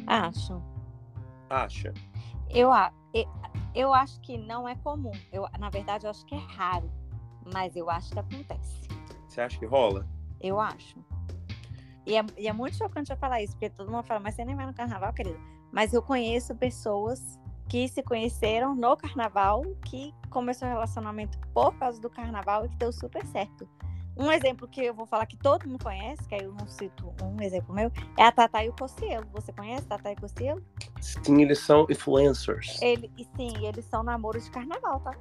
[0.07, 0.61] acho.
[1.51, 1.93] Acha?
[2.51, 3.27] Eu, a- e-
[3.79, 5.13] eu acho que não é comum.
[5.31, 6.91] Eu, na verdade, eu acho que é raro.
[7.55, 8.89] Mas eu acho que acontece.
[9.29, 10.05] Você acha que rola?
[10.41, 10.99] Eu acho.
[12.05, 14.45] E é, e é muito chocante eu falar isso, porque todo mundo fala, mas você
[14.45, 15.39] nem vai no carnaval, querida.
[15.71, 17.39] Mas eu conheço pessoas
[17.69, 22.77] que se conheceram no carnaval, que começou o relacionamento por causa do carnaval e que
[22.79, 23.69] deu super certo.
[24.19, 27.15] Um exemplo que eu vou falar que todo mundo conhece, que aí eu não cito
[27.23, 29.27] um exemplo meu, é a Tatá e o Cossielo.
[29.33, 30.61] Você conhece Tatá e Cossielo?
[31.01, 32.83] Sim, eles são influencers.
[32.83, 35.13] Ele, e sim, eles são namoros de carnaval, tá?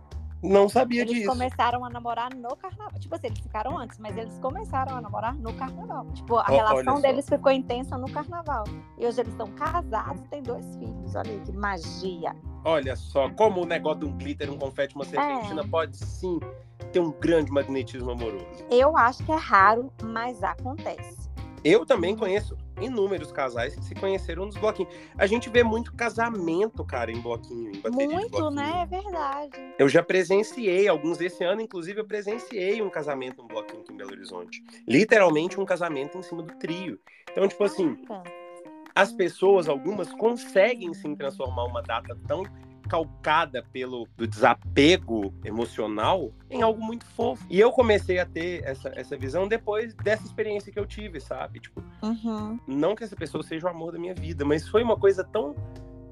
[0.43, 1.29] Não sabia Eles disso.
[1.29, 2.99] começaram a namorar no carnaval.
[2.99, 6.05] Tipo assim, eles ficaram antes, mas eles começaram a namorar no carnaval.
[6.13, 7.01] Tipo, a olha relação só.
[7.01, 8.63] deles ficou intensa no carnaval.
[8.97, 11.15] E hoje eles estão casados e têm dois filhos.
[11.15, 12.35] Olha aí, que magia.
[12.63, 15.67] Olha só, como o negócio de um glitter, um confete, uma serpentina É.
[15.67, 16.39] pode sim
[16.91, 18.45] ter um grande magnetismo amoroso.
[18.69, 21.26] Eu acho que é raro, mas acontece.
[21.63, 24.93] Eu também conheço inúmeros casais que se conheceram nos bloquinhos.
[25.17, 28.51] A gente vê muito casamento, cara, em bloquinho, em bateria de Muito, bloquinho.
[28.51, 28.81] né?
[28.81, 29.73] É verdade.
[29.79, 33.97] Eu já presenciei alguns desse ano, inclusive eu presenciei um casamento no bloquinho aqui em
[33.97, 34.63] Belo Horizonte.
[34.87, 36.99] Literalmente um casamento em cima do trio.
[37.31, 37.97] Então, tipo assim,
[38.93, 42.43] as pessoas, algumas, conseguem sim transformar uma data tão
[42.87, 47.45] calcada pelo do desapego emocional em algo muito fofo.
[47.49, 51.59] E eu comecei a ter essa, essa visão depois dessa experiência que eu tive, sabe?
[51.59, 52.59] Tipo, Uhum.
[52.67, 55.55] não que essa pessoa seja o amor da minha vida, mas foi uma coisa tão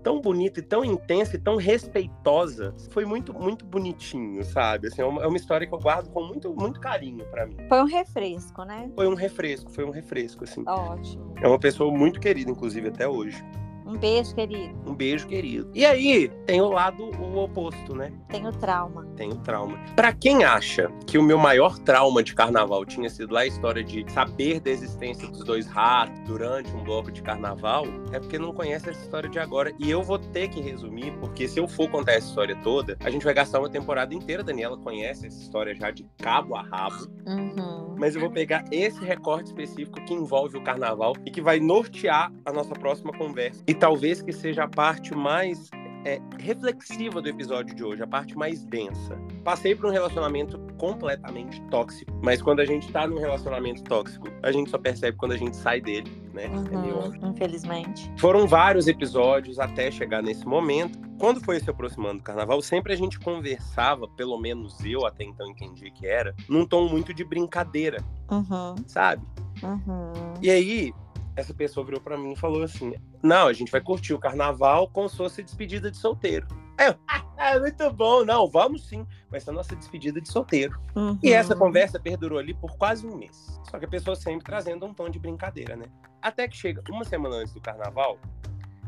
[0.03, 2.75] tão bonita e tão intensa e tão respeitosa.
[2.91, 4.87] Foi muito muito bonitinho, sabe?
[4.87, 7.57] Assim, é uma, é uma história que eu guardo com muito muito carinho pra mim.
[7.67, 8.87] Foi um refresco, né?
[8.95, 10.63] Foi um refresco, foi um refresco assim.
[10.67, 11.33] Ótimo.
[11.41, 13.43] É uma pessoa muito querida inclusive até hoje.
[13.85, 14.75] Um beijo, querido.
[14.89, 15.69] Um beijo querido.
[15.73, 18.11] E aí, tem o lado o oposto, né?
[18.29, 19.05] Tenho trauma.
[19.15, 19.77] Tem o trauma.
[19.95, 23.83] Pra quem acha que o meu maior trauma de carnaval tinha sido lá a história
[23.83, 28.53] de saber da existência dos dois ratos durante um bloco de carnaval, é porque não
[28.53, 29.71] conhece essa história de agora.
[29.79, 33.09] E eu vou ter que resumir, porque se eu for contar essa história toda, a
[33.11, 34.41] gente vai gastar uma temporada inteira.
[34.41, 37.07] A Daniela conhece essa história já de cabo a rabo.
[37.27, 37.95] Uhum.
[37.99, 42.31] Mas eu vou pegar esse recorte específico que envolve o carnaval e que vai nortear
[42.43, 43.63] a nossa próxima conversa.
[43.67, 45.69] E talvez que seja a parte mais
[46.05, 49.17] é, reflexiva do episódio de hoje, a parte mais densa.
[49.43, 54.51] Passei por um relacionamento completamente tóxico, mas quando a gente tá num relacionamento tóxico, a
[54.51, 56.45] gente só percebe quando a gente sai dele, né?
[56.45, 56.75] É.
[56.75, 57.31] Uhum.
[57.31, 58.11] Infelizmente.
[58.17, 60.99] Foram vários episódios até chegar nesse momento.
[61.17, 65.49] Quando foi se aproximando do carnaval, sempre a gente conversava, pelo menos eu até então
[65.49, 68.75] entendi que era, num tom muito de brincadeira, Uhum.
[68.85, 69.25] sabe?
[69.63, 70.33] Uhum.
[70.41, 70.93] E aí,
[71.35, 72.93] essa pessoa virou pra mim e falou assim:
[73.23, 76.47] Não, a gente vai curtir o carnaval como se fosse despedida de solteiro.
[76.77, 79.05] Aí eu, ah, é muito bom, não, vamos sim.
[79.29, 80.77] Vai ser a nossa despedida de solteiro.
[80.95, 81.17] Uhum.
[81.23, 83.59] E essa conversa perdurou ali por quase um mês.
[83.69, 85.85] Só que a pessoa sempre trazendo um tom de brincadeira, né?
[86.21, 88.17] Até que chega uma semana antes do carnaval,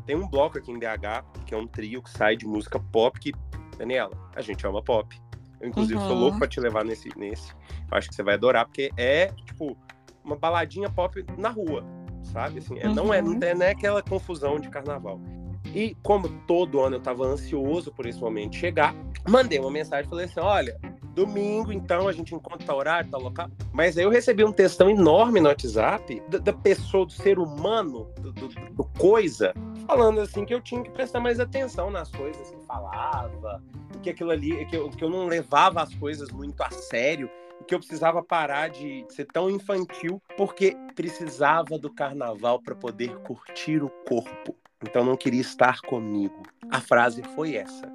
[0.05, 3.17] tem um bloco aqui em BH, que é um trio que sai de música pop,
[3.19, 3.31] que,
[3.77, 5.17] Daniela, a gente ama pop.
[5.59, 6.19] Eu, inclusive, sou Uhum.
[6.19, 7.51] louco pra te levar nesse, nesse.
[7.91, 9.77] Eu acho que você vai adorar, porque é, tipo,
[10.23, 11.83] uma baladinha pop na rua,
[12.31, 12.59] sabe?
[12.59, 13.39] Assim, é- não, é, não, Uhum.
[13.43, 15.19] é, não é aquela confusão de carnaval.
[15.73, 18.95] E como todo ano eu estava ansioso por esse momento chegar,
[19.27, 20.79] mandei uma mensagem e falei assim: olha,
[21.13, 23.49] domingo então a gente encontra horário, tal local.
[23.73, 28.07] Mas aí eu recebi um textão enorme no WhatsApp da, da pessoa, do ser humano,
[28.21, 29.53] do, do, do, coisa,
[29.85, 33.61] falando assim que eu tinha que prestar mais atenção nas coisas que falava,
[34.01, 37.29] que aquilo ali, que eu, que eu não levava as coisas muito a sério
[37.67, 43.83] que eu precisava parar de ser tão infantil porque precisava do carnaval para poder curtir
[43.83, 44.55] o corpo.
[44.81, 46.43] Então não queria estar comigo.
[46.71, 47.91] A frase foi essa.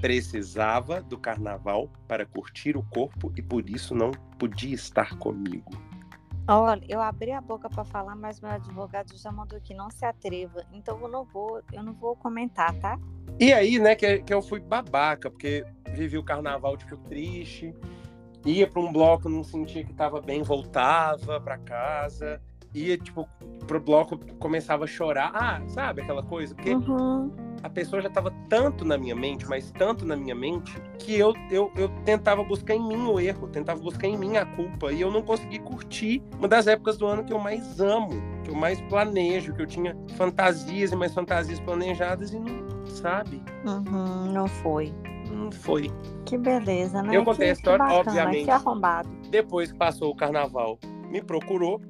[0.00, 5.70] Precisava do carnaval para curtir o corpo e por isso não podia estar comigo.
[6.48, 10.04] Olha, eu abri a boca para falar, mas meu advogado já mandou que não se
[10.04, 10.64] atreva.
[10.72, 12.98] Então eu não vou, eu não vou comentar, tá?
[13.38, 17.74] E aí, né, que, que eu fui babaca, porque vivi o carnaval, tipo, triste.
[18.44, 22.40] Ia para um bloco, não sentia que estava bem, voltava para casa
[22.74, 23.28] ia, tipo,
[23.66, 25.30] pro bloco, começava a chorar.
[25.34, 26.54] Ah, sabe aquela coisa?
[26.54, 27.30] Porque uhum.
[27.62, 31.34] a pessoa já estava tanto na minha mente, mas tanto na minha mente, que eu,
[31.50, 34.92] eu, eu tentava buscar em mim o erro, tentava buscar em mim a culpa.
[34.92, 38.10] E eu não consegui curtir uma das épocas do ano que eu mais amo,
[38.44, 43.42] que eu mais planejo, que eu tinha fantasias e mais fantasias planejadas e não, sabe?
[43.64, 44.92] Uhum, não foi.
[45.40, 45.90] Não foi.
[46.26, 47.16] Que beleza, né?
[47.16, 48.44] Eu contei que, a história, bacana, obviamente.
[48.44, 49.08] Que arrombado.
[49.30, 50.78] Depois que passou o carnaval,
[51.10, 51.80] me procurou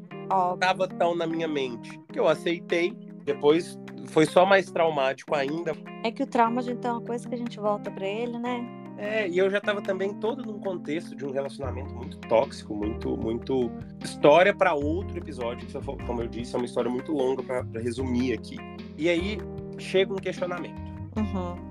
[0.54, 2.96] estava tão na minha mente que eu aceitei.
[3.24, 5.72] Depois foi só mais traumático ainda.
[6.04, 8.66] É que o trauma, gente, é uma coisa que a gente volta para ele, né?
[8.96, 13.16] É, e eu já estava também todo num contexto de um relacionamento muito tóxico, muito,
[13.16, 13.70] muito
[14.04, 15.66] história para outro episódio.
[15.66, 18.58] Que, como eu disse, é uma história muito longa para resumir aqui.
[18.98, 19.38] E aí
[19.78, 20.80] chega um questionamento.
[21.16, 21.69] Uhum.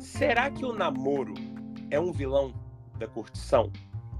[0.00, 1.34] Será que o namoro
[1.90, 2.54] é um vilão
[2.98, 3.70] da curtição?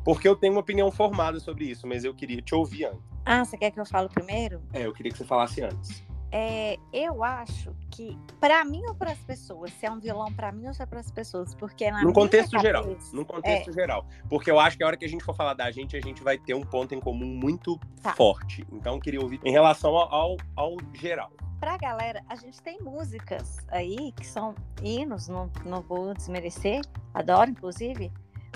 [0.04, 3.00] Porque eu tenho uma opinião formada sobre isso, mas eu queria te ouvir antes.
[3.24, 4.62] Ah, você quer que eu fale primeiro?
[4.74, 6.04] É, eu queria que você falasse antes.
[6.32, 10.52] É, eu acho que para mim ou para as pessoas, se é um vilão para
[10.52, 13.70] mim ou se é para as pessoas, porque na no contexto cabeça, geral, no contexto
[13.70, 15.96] é, geral, porque eu acho que a hora que a gente for falar da gente,
[15.96, 18.14] a gente vai ter um ponto em comum muito tá.
[18.14, 18.64] forte.
[18.72, 21.32] Então eu queria ouvir em relação ao, ao, ao geral.
[21.58, 26.80] Pra galera, a gente tem músicas aí que são hinos, não, não vou desmerecer,
[27.12, 28.10] adoro inclusive,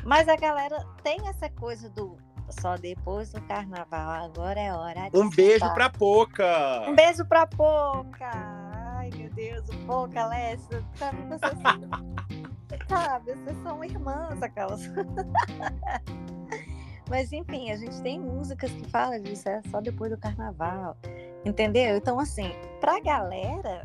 [0.04, 2.16] mas a galera tem essa coisa do
[2.48, 4.24] só depois do carnaval.
[4.24, 5.16] Agora é hora de.
[5.16, 6.84] Um beijo pra Poca!
[6.88, 8.30] Um beijo pra Poca!
[8.96, 10.84] Ai, meu Deus, o Poca, Alessa.
[10.94, 11.52] Sabe, vocês,
[12.88, 14.82] sabe, vocês são irmãs, aquelas.
[17.08, 20.96] Mas enfim, a gente tem músicas que falam disso, é só depois do carnaval.
[21.44, 21.96] Entendeu?
[21.96, 23.82] Então, assim, pra galera,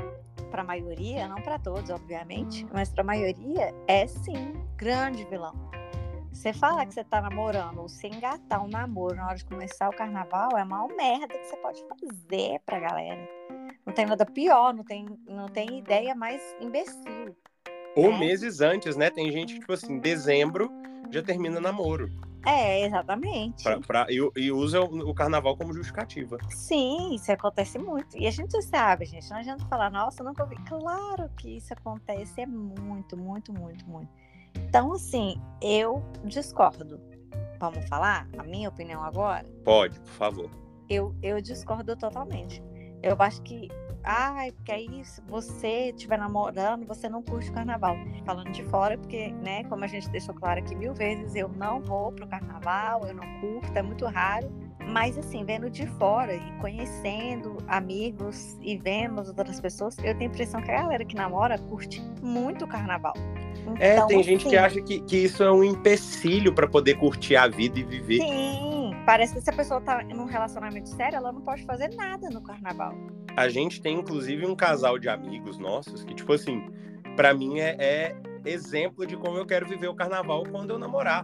[0.49, 5.53] pra maioria, não para todos, obviamente, mas pra maioria, é sim grande vilão.
[6.39, 9.89] Você falar que você tá namorando ou você engatar um namoro na hora de começar
[9.89, 13.27] o carnaval é a maior merda que você pode fazer pra galera.
[13.85, 17.35] Não tem nada pior, não tem, não tem ideia mais imbecil.
[17.93, 18.19] Ou né?
[18.19, 19.09] meses antes, né?
[19.09, 20.71] Tem gente que, tipo assim, dezembro
[21.11, 22.09] já termina namoro.
[22.45, 23.61] É, exatamente.
[23.61, 26.37] Pra, pra, e, e, usa o, o, carnaval como justificativa.
[26.47, 28.17] Sim, isso acontece muito.
[28.17, 29.29] E a gente sabe, gente.
[29.29, 30.55] Não adianta falar, nossa, nunca ouvi.
[30.63, 34.28] Claro que isso acontece, é muito, muito, muito, muito.
[34.55, 36.99] Então, assim, eu discordo.
[37.59, 39.45] Vamos falar a minha opinião agora?
[39.65, 40.49] Pode, por favor.
[40.89, 42.63] Eu, eu discordo totalmente.
[43.03, 43.67] Eu acho que,
[44.03, 47.95] ai, porque aí se você estiver namorando, você não curte o carnaval.
[48.25, 51.81] Falando de fora, porque, né, como a gente deixou claro aqui mil vezes, eu não
[51.81, 54.49] vou pro carnaval, eu não curto, é muito raro.
[54.87, 60.31] Mas assim, vendo de fora e conhecendo amigos e vendo as outras pessoas, eu tenho
[60.31, 63.13] a impressão que a galera que namora curte muito o carnaval.
[63.79, 66.95] É, então, tem gente assim, que acha que, que isso é um empecilho para poder
[66.95, 68.19] curtir a vida e viver.
[68.19, 72.29] Sim, parece que se a pessoa tá num relacionamento sério, ela não pode fazer nada
[72.29, 72.93] no carnaval.
[73.35, 76.69] A gente tem, inclusive, um casal de amigos nossos que, tipo assim,
[77.15, 81.23] para mim é, é exemplo de como eu quero viver o carnaval quando eu namorar.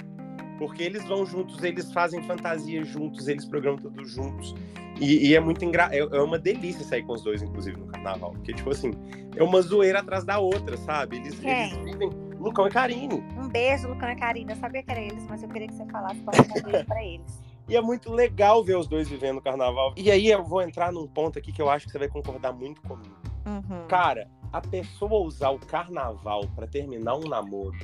[0.57, 4.55] Porque eles vão juntos, eles fazem fantasia juntos, eles programam tudo juntos.
[4.99, 5.93] E, e é muito engraçado.
[5.93, 8.31] É, é, uma delícia sair com os dois, inclusive, no carnaval.
[8.31, 8.91] Porque, tipo assim,
[9.35, 11.17] é uma zoeira atrás da outra, sabe?
[11.17, 12.09] Eles, eles vivem.
[12.45, 13.23] Lucão e Karine.
[13.35, 14.51] Um beijo, Lucão e Karine.
[14.51, 17.03] Eu sabia que era eles, mas eu queria que você falasse para um beijo pra
[17.03, 17.43] eles.
[17.67, 19.95] E é muito legal ver os dois vivendo o carnaval.
[19.97, 22.53] E aí eu vou entrar num ponto aqui que eu acho que você vai concordar
[22.53, 23.15] muito comigo.
[23.47, 23.87] Uhum.
[23.87, 27.75] Cara, a pessoa usar o carnaval para terminar um namoro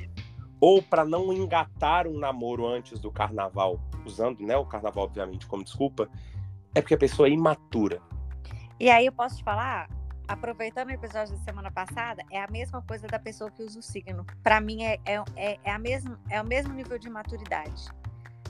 [0.60, 5.63] ou para não engatar um namoro antes do carnaval, usando né, o carnaval, obviamente, como
[5.63, 6.08] desculpa,
[6.76, 8.00] é porque a pessoa é imatura.
[8.80, 9.89] E aí eu posso te falar,
[10.32, 13.82] aproveitando o episódio da semana passada, é a mesma coisa da pessoa que usa o
[13.82, 14.26] signo.
[14.41, 17.89] Para mim é, é, é, é, a mesma, é o mesmo nível de maturidade.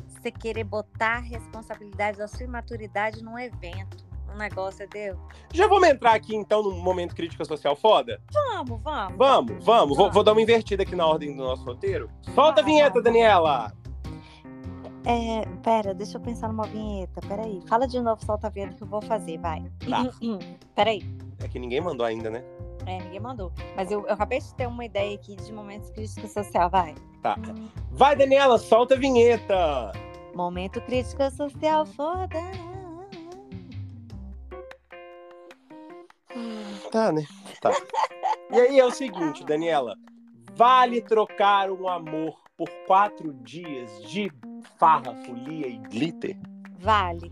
[0.08, 5.18] Você querer botar a responsabilidade da sua imaturidade num evento, um negócio, deu.
[5.52, 8.22] Já vamos entrar aqui então no momento crítica social foda?
[8.32, 9.18] Vamos, vamos.
[9.18, 9.98] Vamos, vamos.
[9.98, 12.10] Vou, vou dar uma invertida aqui na ordem do nosso roteiro.
[12.36, 13.74] Solta a vinheta, Daniela!
[15.04, 17.20] É, pera, deixa eu pensar numa vinheta.
[17.28, 17.60] Peraí.
[17.68, 19.64] Fala de novo, solta a vinheta que eu vou fazer, vai.
[19.90, 20.04] Tá.
[20.76, 21.04] Peraí.
[21.44, 22.44] É que ninguém mandou ainda, né?
[22.86, 23.52] É, ninguém mandou.
[23.76, 26.96] Mas eu, eu acabei de ter uma ideia aqui de momentos crítica social, vai.
[27.22, 27.36] Tá.
[27.92, 29.92] Vai, Daniela, solta a vinheta!
[30.34, 32.40] Momento crítica social foda.
[36.92, 37.26] Tá, né?
[37.62, 37.72] Tá.
[38.52, 39.96] E aí é o seguinte, Daniela.
[40.56, 44.30] Vale trocar um amor por quatro dias de
[44.78, 46.38] farra, folia e glitter?
[46.80, 47.32] Vale.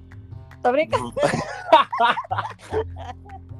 [0.64, 1.14] Tô brincando.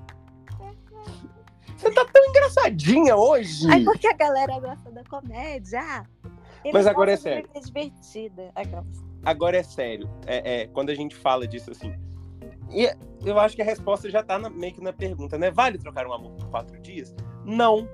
[1.80, 3.66] Você tá tão engraçadinha hoje.
[3.72, 6.06] Ai, porque a galera gosta da comédia.
[6.62, 7.50] Eles Mas agora é sério.
[7.64, 8.52] divertida.
[8.54, 8.86] Aquelas.
[9.26, 10.10] Agora é sério.
[10.28, 11.94] É, é, quando a gente fala disso assim.
[12.70, 12.90] E
[13.26, 15.50] eu acho que a resposta já tá na- meio que na pergunta, né?
[15.52, 17.16] Vale trocar um amor por quatro dias?
[17.46, 17.88] Não.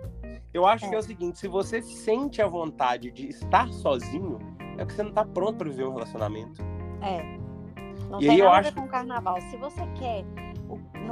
[0.52, 0.90] Eu acho É.
[0.90, 4.40] que é o seguinte: se você sente a vontade de estar sozinho,
[4.74, 6.62] é porque você não tá pronto pra viver um relacionamento.
[7.04, 7.22] É.
[8.10, 9.40] Não E tem aí eu nada a acho- com carnaval.
[9.44, 10.26] Se você quer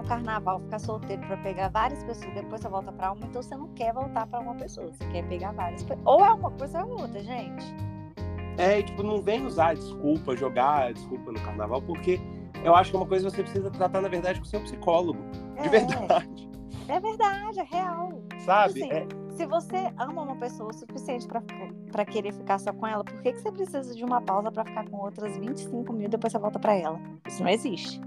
[0.04, 3.56] no carnaval ficar solteiro pra pegar várias pessoas, depois você volta pra uma, então você
[3.56, 4.92] não quer voltar pra uma pessoa.
[4.92, 5.86] Você quer pegar várias.
[6.06, 7.66] Ou é uma coisa ou é outra, gente.
[8.58, 12.20] É, e, tipo, não vem usar desculpa, jogar desculpa no carnaval, porque
[12.64, 14.62] eu acho que é uma coisa que você precisa tratar, na verdade, com o seu
[14.62, 15.20] psicólogo.
[15.60, 15.70] De É.
[15.70, 16.50] verdade.
[16.90, 18.22] É verdade, é real.
[18.46, 18.84] Sabe?
[18.84, 23.04] Assim, É- Se você ama uma pessoa o suficiente pra querer ficar só com ela,
[23.04, 26.08] por que, que você precisa de uma pausa pra ficar com outras 25 mil e
[26.10, 27.00] depois você volta pra ela?
[27.28, 28.00] Isso não existe.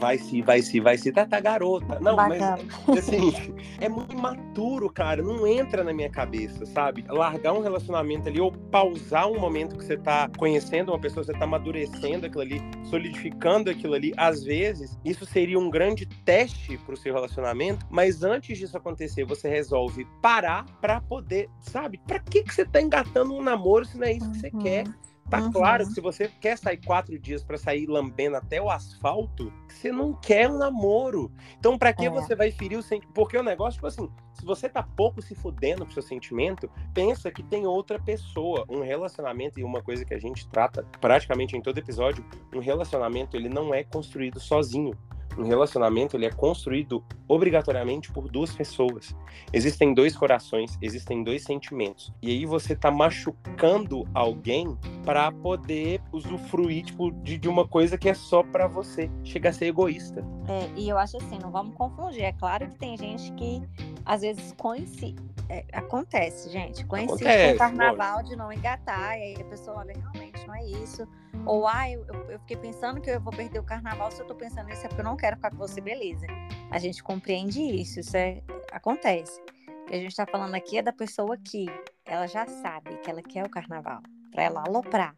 [0.00, 2.00] Vai se, vai se, vai se, tá, tá garota.
[2.00, 2.58] Não, Bacana.
[2.88, 3.32] mas assim,
[3.80, 5.22] é muito imaturo, cara.
[5.22, 7.04] Não entra na minha cabeça, sabe?
[7.08, 11.32] Largar um relacionamento ali ou pausar um momento que você tá conhecendo uma pessoa, você
[11.34, 14.12] tá amadurecendo aquilo ali, solidificando aquilo ali.
[14.16, 19.48] Às vezes, isso seria um grande teste pro seu relacionamento, mas antes disso acontecer, você
[19.48, 22.00] resolve parar pra poder, sabe?
[22.06, 24.58] Pra que, que você tá engatando um namoro se não é isso que você Uhum.
[24.60, 24.84] quer?
[25.30, 25.52] Tá Uhum.
[25.52, 29.92] claro que se você quer sair quatro dias pra sair lambendo até o asfalto, você
[29.92, 31.30] não quer um namoro.
[31.58, 32.10] Então, pra que É.
[32.10, 33.14] você vai ferir o sentimento?
[33.14, 37.30] Porque o negócio, tipo assim, se você tá pouco se fudendo pro seu sentimento, pensa
[37.30, 38.64] que tem outra pessoa.
[38.68, 43.36] Um relacionamento, e uma coisa que a gente trata praticamente em todo episódio, um relacionamento,
[43.36, 44.92] ele não é construído sozinho.
[45.38, 49.14] Um relacionamento, ele é construído obrigatoriamente por duas pessoas.
[49.52, 52.12] Existem dois corações, existem dois sentimentos.
[52.20, 58.08] E aí você tá machucando alguém para poder usufruir tipo, de, de uma coisa que
[58.08, 59.10] é só para você.
[59.24, 60.24] Chega a ser egoísta.
[60.48, 62.22] É, e eu acho assim, não vamos confundir.
[62.22, 63.62] É claro que tem gente que
[64.04, 65.22] às vezes coincide.
[65.48, 66.84] é, acontece, gente.
[66.84, 70.64] Coincide com o carnaval de não engatar, e aí a pessoa, olha, realmente não é
[70.64, 71.06] isso.
[71.46, 74.34] Ou, ah, eu, eu- fiquei pensando que eu vou perder o carnaval, se eu tô
[74.34, 76.26] pensando nisso é porque eu não quero ficar com você, beleza.
[76.70, 79.40] A gente compreende isso, isso é, acontece.
[79.40, 81.66] O que a gente tá falando aqui é da pessoa que
[82.04, 84.00] ela já sabe que ela quer o carnaval,
[84.32, 85.14] pra ela aloprar.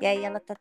[0.00, 0.56] E aí ela tá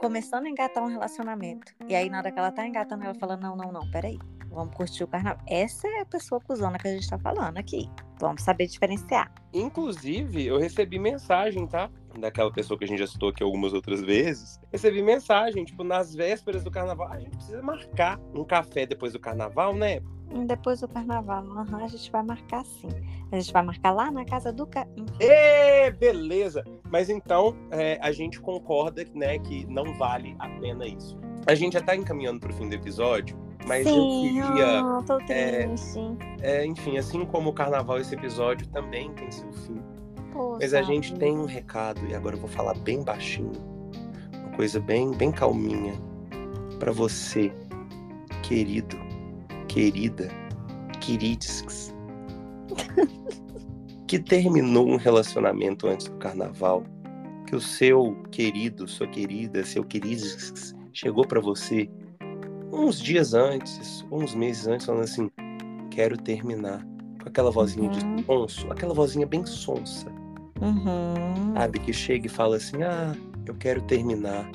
[0.00, 1.72] começando a engatar um relacionamento.
[1.88, 4.18] E aí, na hora que ela tá engatando, ela fala: Não, não, não, peraí.
[4.50, 5.42] Vamos curtir o carnaval.
[5.48, 7.88] Essa é a pessoa cuzona que a gente tá falando aqui.
[8.20, 9.32] Vamos saber diferenciar.
[9.52, 11.88] Inclusive, eu recebi mensagem, tá?
[12.18, 14.60] Daquela pessoa que a gente já citou aqui algumas outras vezes.
[14.72, 17.06] Recebi mensagem, tipo, nas vésperas do carnaval.
[17.08, 20.00] "Ah, A gente precisa marcar um café depois do carnaval, né?
[20.32, 22.88] Hum, Depois do carnaval, aham, a gente vai marcar sim.
[23.32, 24.66] A gente vai marcar lá na casa do.
[24.66, 24.86] Ca...
[24.98, 26.62] Hum, Ê, beleza!
[26.90, 31.16] Mas então, é, a gente concorda, né, que não vale a pena isso.
[31.46, 34.80] A gente já tá encaminhando pro fim do episódio, mas sim, eu queria.
[34.80, 35.98] ah, tô é, triste.
[36.42, 39.80] É, enfim, assim como o carnaval, esse episódio também tem seu fim.
[40.32, 43.52] Poxa Mas a gente tem um recado, e agora eu vou falar bem baixinho.
[44.32, 45.94] Uma coisa bem, bem calminha.
[46.78, 47.52] Pra você,
[48.42, 48.96] querido,
[49.68, 50.28] querida,
[51.00, 51.92] queridos,
[54.06, 56.84] que terminou um relacionamento antes do carnaval,
[57.46, 60.24] que o seu querido, sua querida, seu querido
[60.92, 61.90] chegou pra você
[62.72, 65.30] uns dias antes, uns meses antes, falando assim:
[65.90, 66.84] quero terminar.
[67.22, 68.16] Com aquela vozinha Uhum.
[68.16, 70.10] de sonso, aquela vozinha bem sonsa
[70.60, 71.52] Uhum.
[71.54, 71.78] sabe?
[71.80, 73.14] Que chega e fala assim: ah,
[73.46, 74.50] eu quero terminar.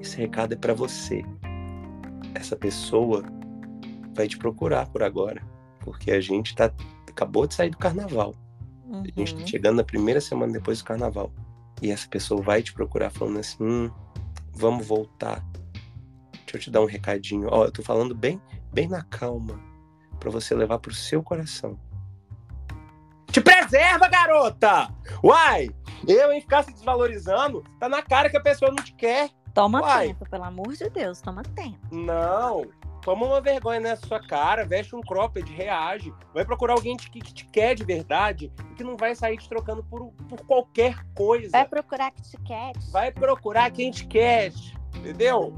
[0.00, 1.24] Esse recado é pra você.
[2.34, 3.24] Essa pessoa
[4.14, 5.40] vai te procurar por agora,
[5.80, 6.70] porque a gente tá
[7.08, 8.34] acabou de sair do carnaval.
[8.92, 9.46] A gente tá Uhum.
[9.46, 11.30] chegando na primeira semana depois do carnaval.
[11.80, 13.90] E essa pessoa vai te procurar falando assim: hum,
[14.52, 15.42] vamos voltar.
[16.44, 17.48] Deixa eu te dar um recadinho.
[17.50, 18.40] Ó, eu tô falando bem,
[18.72, 19.58] bem na calma,
[20.18, 21.78] pra você levar pro seu coração.
[23.30, 24.92] Te preserva, garota!
[25.24, 25.70] Uai!
[26.06, 29.30] Eu, em ficar se desvalorizando, tá na cara que a pessoa não te quer.
[29.54, 30.08] Toma Uai.
[30.08, 31.78] tempo, pelo amor de Deus, toma tempo.
[31.90, 32.66] Não.
[33.02, 36.12] toma uma vergonha nessa sua cara, veste um cropped, reage.
[36.32, 39.48] Vai procurar alguém que, que te quer de verdade e que não vai sair te
[39.48, 41.50] trocando por, por qualquer coisa.
[41.50, 42.90] Vai procurar Kit Kat.
[42.90, 44.52] Vai procurar quem te quer,
[44.96, 45.54] entendeu?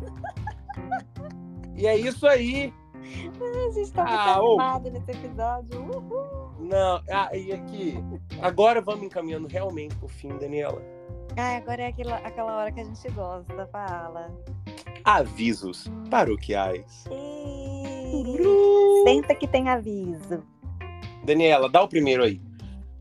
[1.77, 2.73] E é isso aí.
[2.97, 4.61] A gente tá muito Ah, ô.
[4.61, 5.81] animado nesse episódio.
[5.83, 6.55] Uhul.
[6.61, 7.99] Não, ah, e aqui,
[8.41, 10.81] agora vamos encaminhando realmente pro fim, Daniela.
[11.37, 14.33] Ai, agora é aquela, aquela hora que a gente gosta, fala.
[15.05, 17.05] Avisos paroquiais.
[17.11, 18.39] Ih,
[19.05, 20.43] Senta que tem aviso.
[21.25, 22.41] Daniela, dá o primeiro aí.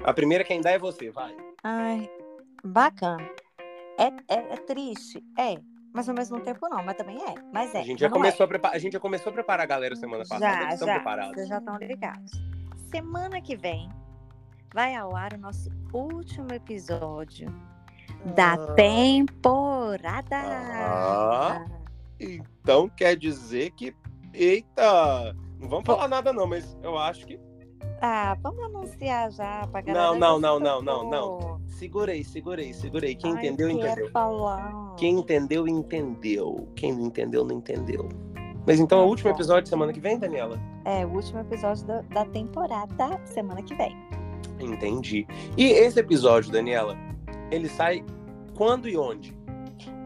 [0.04, 1.34] A primeira quem dá é você, vai.
[1.64, 2.10] Ai,
[2.64, 3.24] bacana.
[3.98, 5.24] É, é, é triste?
[5.38, 5.56] É.
[5.94, 7.36] Mas ao mesmo tempo não, mas também é.
[7.54, 7.80] Mas é.
[7.82, 9.96] A gente, já não começou a preparar, a gente já começou a preparar a galera
[9.96, 10.28] semana é.
[10.28, 10.54] passada.
[10.54, 10.96] Já, eles estão já.
[10.96, 11.36] preparados.
[11.36, 12.32] Vocês já estão ligados.
[12.90, 13.90] Semana que vem
[14.74, 17.48] vai ao ar o nosso último episódio
[18.36, 18.74] da Ah.
[18.74, 20.36] temporada.
[20.36, 21.66] Ah.
[22.20, 23.96] Então quer dizer que.
[24.34, 25.36] Eita!
[25.60, 27.40] Não vamos falar nada, não, mas eu acho que.
[28.02, 30.20] Ah, vamos anunciar já pra galera.
[30.20, 31.62] Não, não, não, não, não, tocou.
[31.84, 33.14] Segurei, segurei, segurei.
[33.14, 34.10] Quem Ai, entendeu, entendeu.
[34.12, 34.96] falar.
[34.96, 36.66] Quem entendeu, entendeu.
[36.78, 38.08] Quem não entendeu, não entendeu.
[38.66, 40.58] Mas então é o último episódio semana que vem, Daniela?
[40.86, 43.98] É o último episódio da, da temporada semana que vem.
[44.62, 45.28] Entendi.
[45.58, 46.96] E esse episódio, Daniela,
[47.52, 48.02] ele sai
[48.56, 49.38] quando e onde?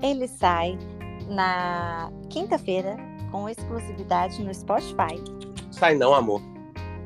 [0.02, 0.80] Ele sai
[1.28, 2.98] na quinta-feira
[3.32, 5.14] com exclusividade no Spotify.
[5.70, 6.42] Sai não, amor.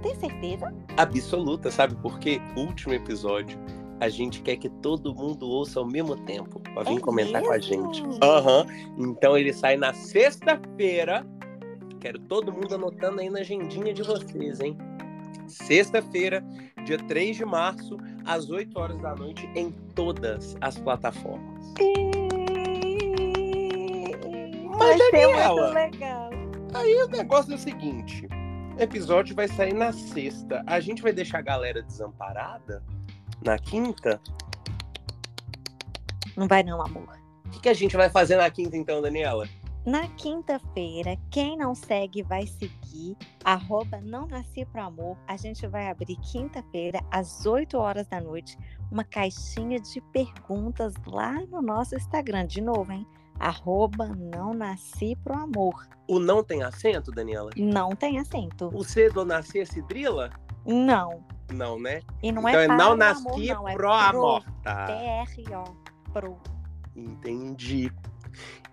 [0.01, 0.73] Tem certeza?
[0.95, 2.39] Absoluta, sabe por quê?
[2.55, 3.59] Último episódio.
[4.01, 7.49] A gente quer que todo mundo ouça ao mesmo tempo pra vir É comentar com
[7.51, 7.93] a mesmo?
[7.93, 8.03] gente.
[8.23, 8.65] Aham.
[8.97, 11.23] Então ele sai na sexta-feira.
[11.99, 14.75] Quero todo mundo anotando aí na agendinha de vocês, hein?
[15.47, 16.43] Sexta-feira,
[16.83, 17.95] dia 3 de março,
[18.25, 21.71] às 8 horas da noite, em todas as plataformas.
[24.79, 26.29] Vai ser Daniela, muito legal.
[26.73, 28.27] Aí o negócio é o seguinte:
[28.77, 30.63] o episódio vai sair na sexta.
[30.65, 32.81] A gente vai deixar a galera desamparada
[33.43, 34.21] na quinta?
[36.35, 37.19] Não vai não, amor.
[37.45, 39.47] O que, que a gente vai fazer na quinta, então, Daniela?
[39.85, 45.17] Na quinta-feira, quem não segue vai seguir, arroba não nasci pro amor.
[45.27, 48.55] A gente vai abrir quinta-feira, às 8 horas da noite,
[48.91, 52.45] uma caixinha de perguntas lá no nosso Instagram.
[52.45, 53.07] De novo, hein?
[53.39, 55.87] Arroba não nasci pro amor.
[56.07, 57.49] O não tem acento, Daniela?
[57.57, 58.69] Não tem acento.
[58.71, 60.29] O C do nascer cidrila?
[60.65, 61.23] Não.
[61.51, 62.01] Não, né?
[62.23, 63.67] E não então é é não nasci não.
[63.67, 64.43] É pro amor.
[64.63, 64.85] Tá.
[64.85, 65.63] P-R-O.
[66.13, 66.37] Pro.
[66.95, 67.91] Entendi.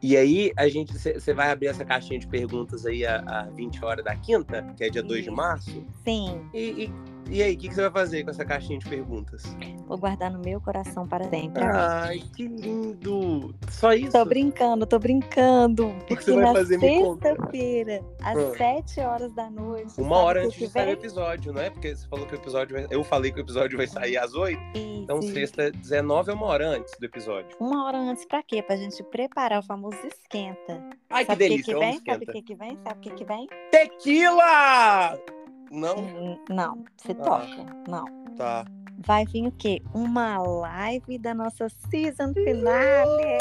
[0.00, 3.84] E aí, a gente, você vai abrir essa caixinha de perguntas aí a, a 20
[3.84, 5.84] horas da quinta, que é dia 2 de março.
[6.04, 6.92] Sim, E, e,
[7.30, 9.44] e aí, o que, que você vai fazer com essa caixinha de perguntas?
[9.86, 11.62] vou guardar no meu coração para sempre.
[11.62, 13.54] Ai, que lindo!
[13.70, 14.12] Só isso?
[14.12, 15.88] Tô brincando, tô brincando.
[16.06, 16.78] que Porque você vai fazer?
[16.78, 17.28] Me conta.
[17.28, 18.58] sexta-feira, às.
[18.58, 19.94] 7 horas da noite.
[19.98, 21.70] Uma hora o antes que de sair o episódio, não é?
[21.70, 22.86] Porque você falou que o episódio vai...
[22.90, 26.46] Eu falei que o episódio vai sair às 8, Isso, então sexta 19 é uma
[26.46, 27.56] hora antes do episódio.
[27.60, 28.62] Uma hora antes pra quê?
[28.62, 30.82] Pra gente preparar o famoso esquenta.
[31.10, 32.02] Ai, que Sabe o que, delícia, que vamos vem?
[32.04, 32.78] Sabe o que, que vem?
[32.84, 33.48] Sabe o que, que vem?
[33.70, 35.37] Tequila!
[35.70, 36.38] Não?
[36.48, 37.14] Não, você Ah.
[37.14, 37.66] toca.
[37.88, 38.04] Não.
[38.36, 38.64] Tá.
[39.06, 39.80] Vai vir o quê?
[39.94, 43.38] Uma live da nossa season finale.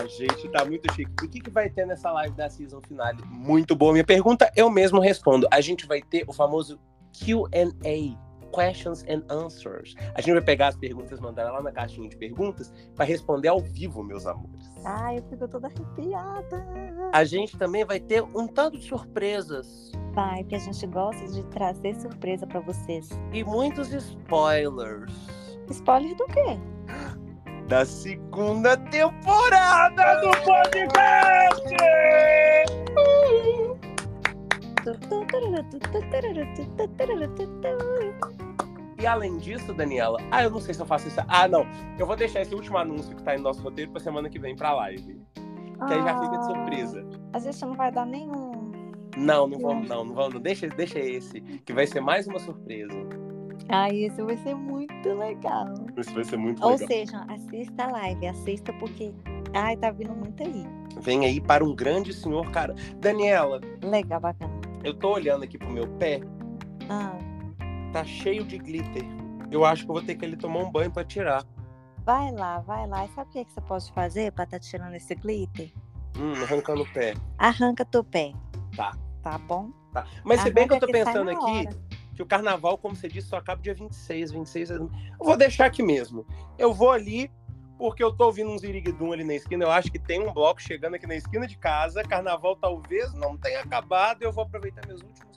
[0.00, 1.12] A gente tá muito chique.
[1.24, 3.18] O que, que vai ter nessa live da season finale?
[3.26, 3.92] Muito boa.
[3.92, 5.46] Minha pergunta eu mesmo respondo.
[5.50, 6.78] A gente vai ter o famoso
[7.12, 8.18] QA.
[8.52, 9.94] Questions and Answers.
[10.14, 13.60] A gente vai pegar as perguntas, mandar lá na caixinha de perguntas para responder ao
[13.60, 14.70] vivo, meus amores.
[14.84, 16.64] Ai, eu fico toda arrepiada.
[17.12, 21.42] A gente também vai ter um tanto de surpresas Vai, porque a gente gosta de
[21.46, 23.08] trazer surpresa pra vocês.
[23.32, 25.12] e muitos spoilers
[25.70, 26.58] Spoiler do quê?
[27.68, 31.76] da segunda temporada do podcast.
[39.02, 41.20] E além disso, Daniela, ah, eu não sei se eu faço isso.
[41.26, 41.66] Ah, não.
[41.98, 44.54] Eu vou deixar esse último anúncio que tá em nosso roteiro pra semana que vem
[44.54, 45.20] pra live.
[45.34, 47.04] Que aí já fica de Ah, surpresa.
[47.32, 48.70] A gente não vai dar nenhum.
[49.16, 50.34] Não, não vamos, não, não vamos.
[50.34, 50.40] não.
[50.40, 52.94] Deixa, deixa esse, que vai ser mais uma surpresa.
[53.68, 55.66] Ai, isso vai ser muito legal.
[55.96, 56.86] Isso vai ser muito Ou legal.
[56.88, 59.12] seja, assista a live, assista porque.
[59.54, 60.64] Ai, tá vindo muito aí.
[61.00, 62.74] Vem aí para um grande senhor, cara.
[62.98, 64.52] Daniela, Legal, bacana.
[64.84, 66.20] eu tô olhando aqui pro meu pé,
[66.88, 67.16] Ah,
[67.92, 69.04] tá cheio de glitter.
[69.50, 71.44] Eu acho que eu vou ter que ele tomar um banho pra tirar.
[72.04, 73.04] vai lá, vai lá.
[73.04, 75.70] E sabe o que, que você pode fazer pra tá tirando esse glitter?
[76.18, 77.14] Hum, arrancando o pé.
[77.38, 78.32] Arranca teu pé.
[78.76, 78.96] Tá.
[79.22, 79.70] Tá bom?
[79.92, 80.06] Tá.
[80.24, 81.68] Mas se bem que eu tô Arranca sai pensando aqui,
[82.14, 84.70] que o carnaval, como você disse, só acaba dia 26, 26.
[84.70, 86.26] Eu vou deixar aqui mesmo.
[86.58, 87.30] Eu vou ali
[87.78, 89.64] porque eu tô ouvindo um ziriguidum ali na esquina.
[89.64, 92.02] Eu acho que tem um bloco chegando aqui na esquina de casa.
[92.02, 94.22] Carnaval talvez não tenha acabado.
[94.22, 95.31] Eu vou aproveitar meus últimos.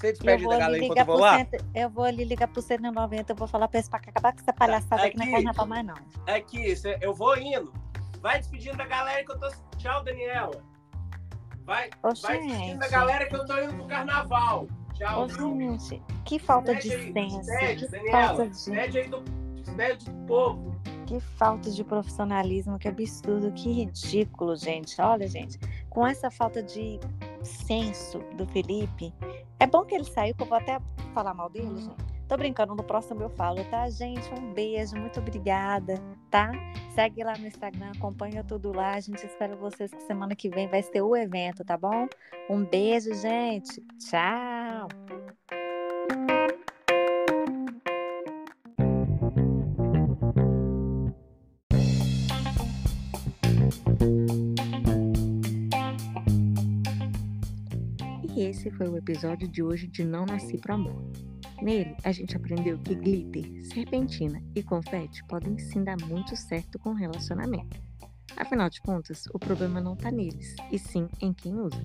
[0.00, 1.36] Você despede da galera enquanto eu vou lá?
[1.36, 4.40] Cento, eu vou ali ligar pro 190, eu vou falar pra eles pra acabar com
[4.40, 5.94] essa palhaçada aqui, aqui não é carnaval mais, não.
[6.26, 7.70] Aqui, eu vou indo.
[8.22, 9.50] Vai despedindo da galera que eu tô.
[9.76, 10.64] Tchau, Daniela.
[11.66, 14.68] Vai, Ô, vai despedindo da galera que eu tô indo pro carnaval.
[14.94, 17.40] Tchau, Ô, gente, que falta de senso.
[17.76, 18.78] que Daniela, falta de...
[18.78, 19.20] aí do,
[19.54, 20.80] despede do povo.
[21.06, 24.98] Que falta de profissionalismo, que absurdo, que ridículo, gente.
[24.98, 25.58] Olha, gente,
[25.90, 26.98] com essa falta de
[27.44, 29.12] senso do Felipe,
[29.58, 30.80] é bom que ele saiu, que eu vou até
[31.12, 32.10] falar mal dele, gente.
[32.28, 34.32] Tô brincando, no próximo eu falo, tá, gente?
[34.34, 36.52] Um beijo, muito obrigada, tá?
[36.94, 38.94] Segue lá no Instagram, acompanha tudo lá.
[38.94, 42.06] A gente espera vocês que semana que vem vai ter o evento, tá bom?
[42.48, 43.82] Um beijo, gente.
[43.98, 44.86] Tchau.
[58.72, 61.02] Foi o episódio de hoje de Não Nasci Pro Amor.
[61.62, 66.92] Nele, a gente aprendeu que glitter, serpentina e confete podem sim dar muito certo com
[66.92, 67.78] relacionamento.
[68.36, 71.82] Afinal de contas, o problema não está neles, e sim em quem usa.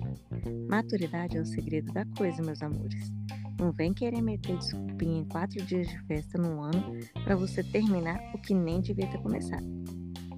[0.68, 3.12] Maturidade é o segredo da coisa, meus amores.
[3.58, 8.18] Não vem querer meter desculpinha em quatro dias de festa no ano para você terminar
[8.34, 9.66] o que nem devia ter começado.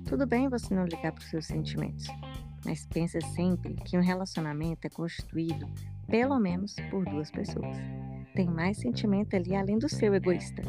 [0.08, 2.06] Tudo bem você não ligar para os seus sentimentos,
[2.64, 5.68] mas pensa sempre que um relacionamento é constituído
[6.08, 7.76] pelo menos por duas pessoas
[8.38, 10.62] tem mais sentimento ali além do seu egoísta.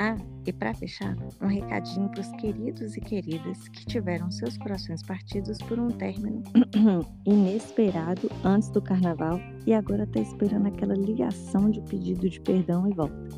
[0.00, 5.04] Ah, e para fechar, um recadinho para os queridos e queridas que tiveram seus corações
[5.04, 6.42] partidos por um término
[7.24, 12.92] inesperado antes do carnaval e agora está esperando aquela ligação de pedido de perdão e
[12.92, 13.28] volta.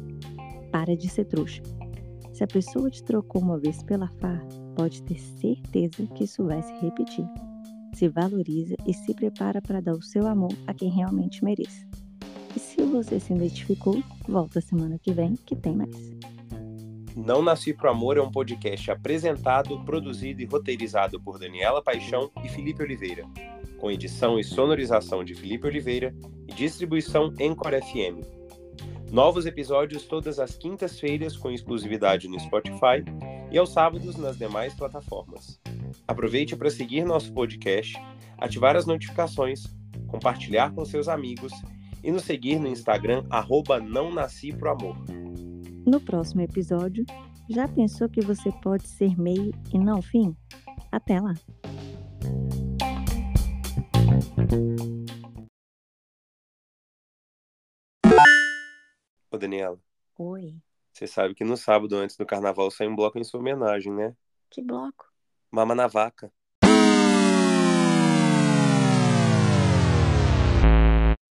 [0.72, 1.62] Para de ser trouxa.
[2.32, 6.62] Se a pessoa te trocou uma vez pela farra, pode ter certeza que isso vai
[6.62, 7.26] se repetir.
[7.98, 11.84] Se valoriza e se prepara para dar o seu amor a quem realmente merece.
[12.54, 16.16] E se você se identificou, volta semana que vem que tem mais.
[17.16, 22.48] Não Nasci Pro Amor é um podcast apresentado, produzido e roteirizado por Daniela Paixão e
[22.48, 23.26] Felipe Oliveira,
[23.78, 26.14] com edição e sonorização de Felipe Oliveira
[26.46, 28.24] e distribuição Encore FM.
[29.10, 33.02] Novos episódios todas as quintas-feiras com exclusividade no Spotify
[33.50, 35.60] e aos sábados nas demais plataformas.
[36.06, 37.94] Aproveite para seguir nosso podcast,
[38.36, 39.64] ativar as notificações,
[40.06, 41.52] compartilhar com seus amigos
[42.02, 44.96] e nos seguir no Instagram, arroba não nasci pro amor.
[45.86, 47.04] No próximo episódio,
[47.48, 50.36] já pensou que você pode ser meio e não fim?
[50.92, 51.34] Até lá!
[59.30, 59.78] Ô Daniela.
[60.18, 60.56] Oi.
[60.92, 64.16] Você sabe que no sábado antes do carnaval sai um bloco em sua homenagem, né?
[64.50, 65.07] Que bloco?
[65.52, 66.30] Mama na vaca.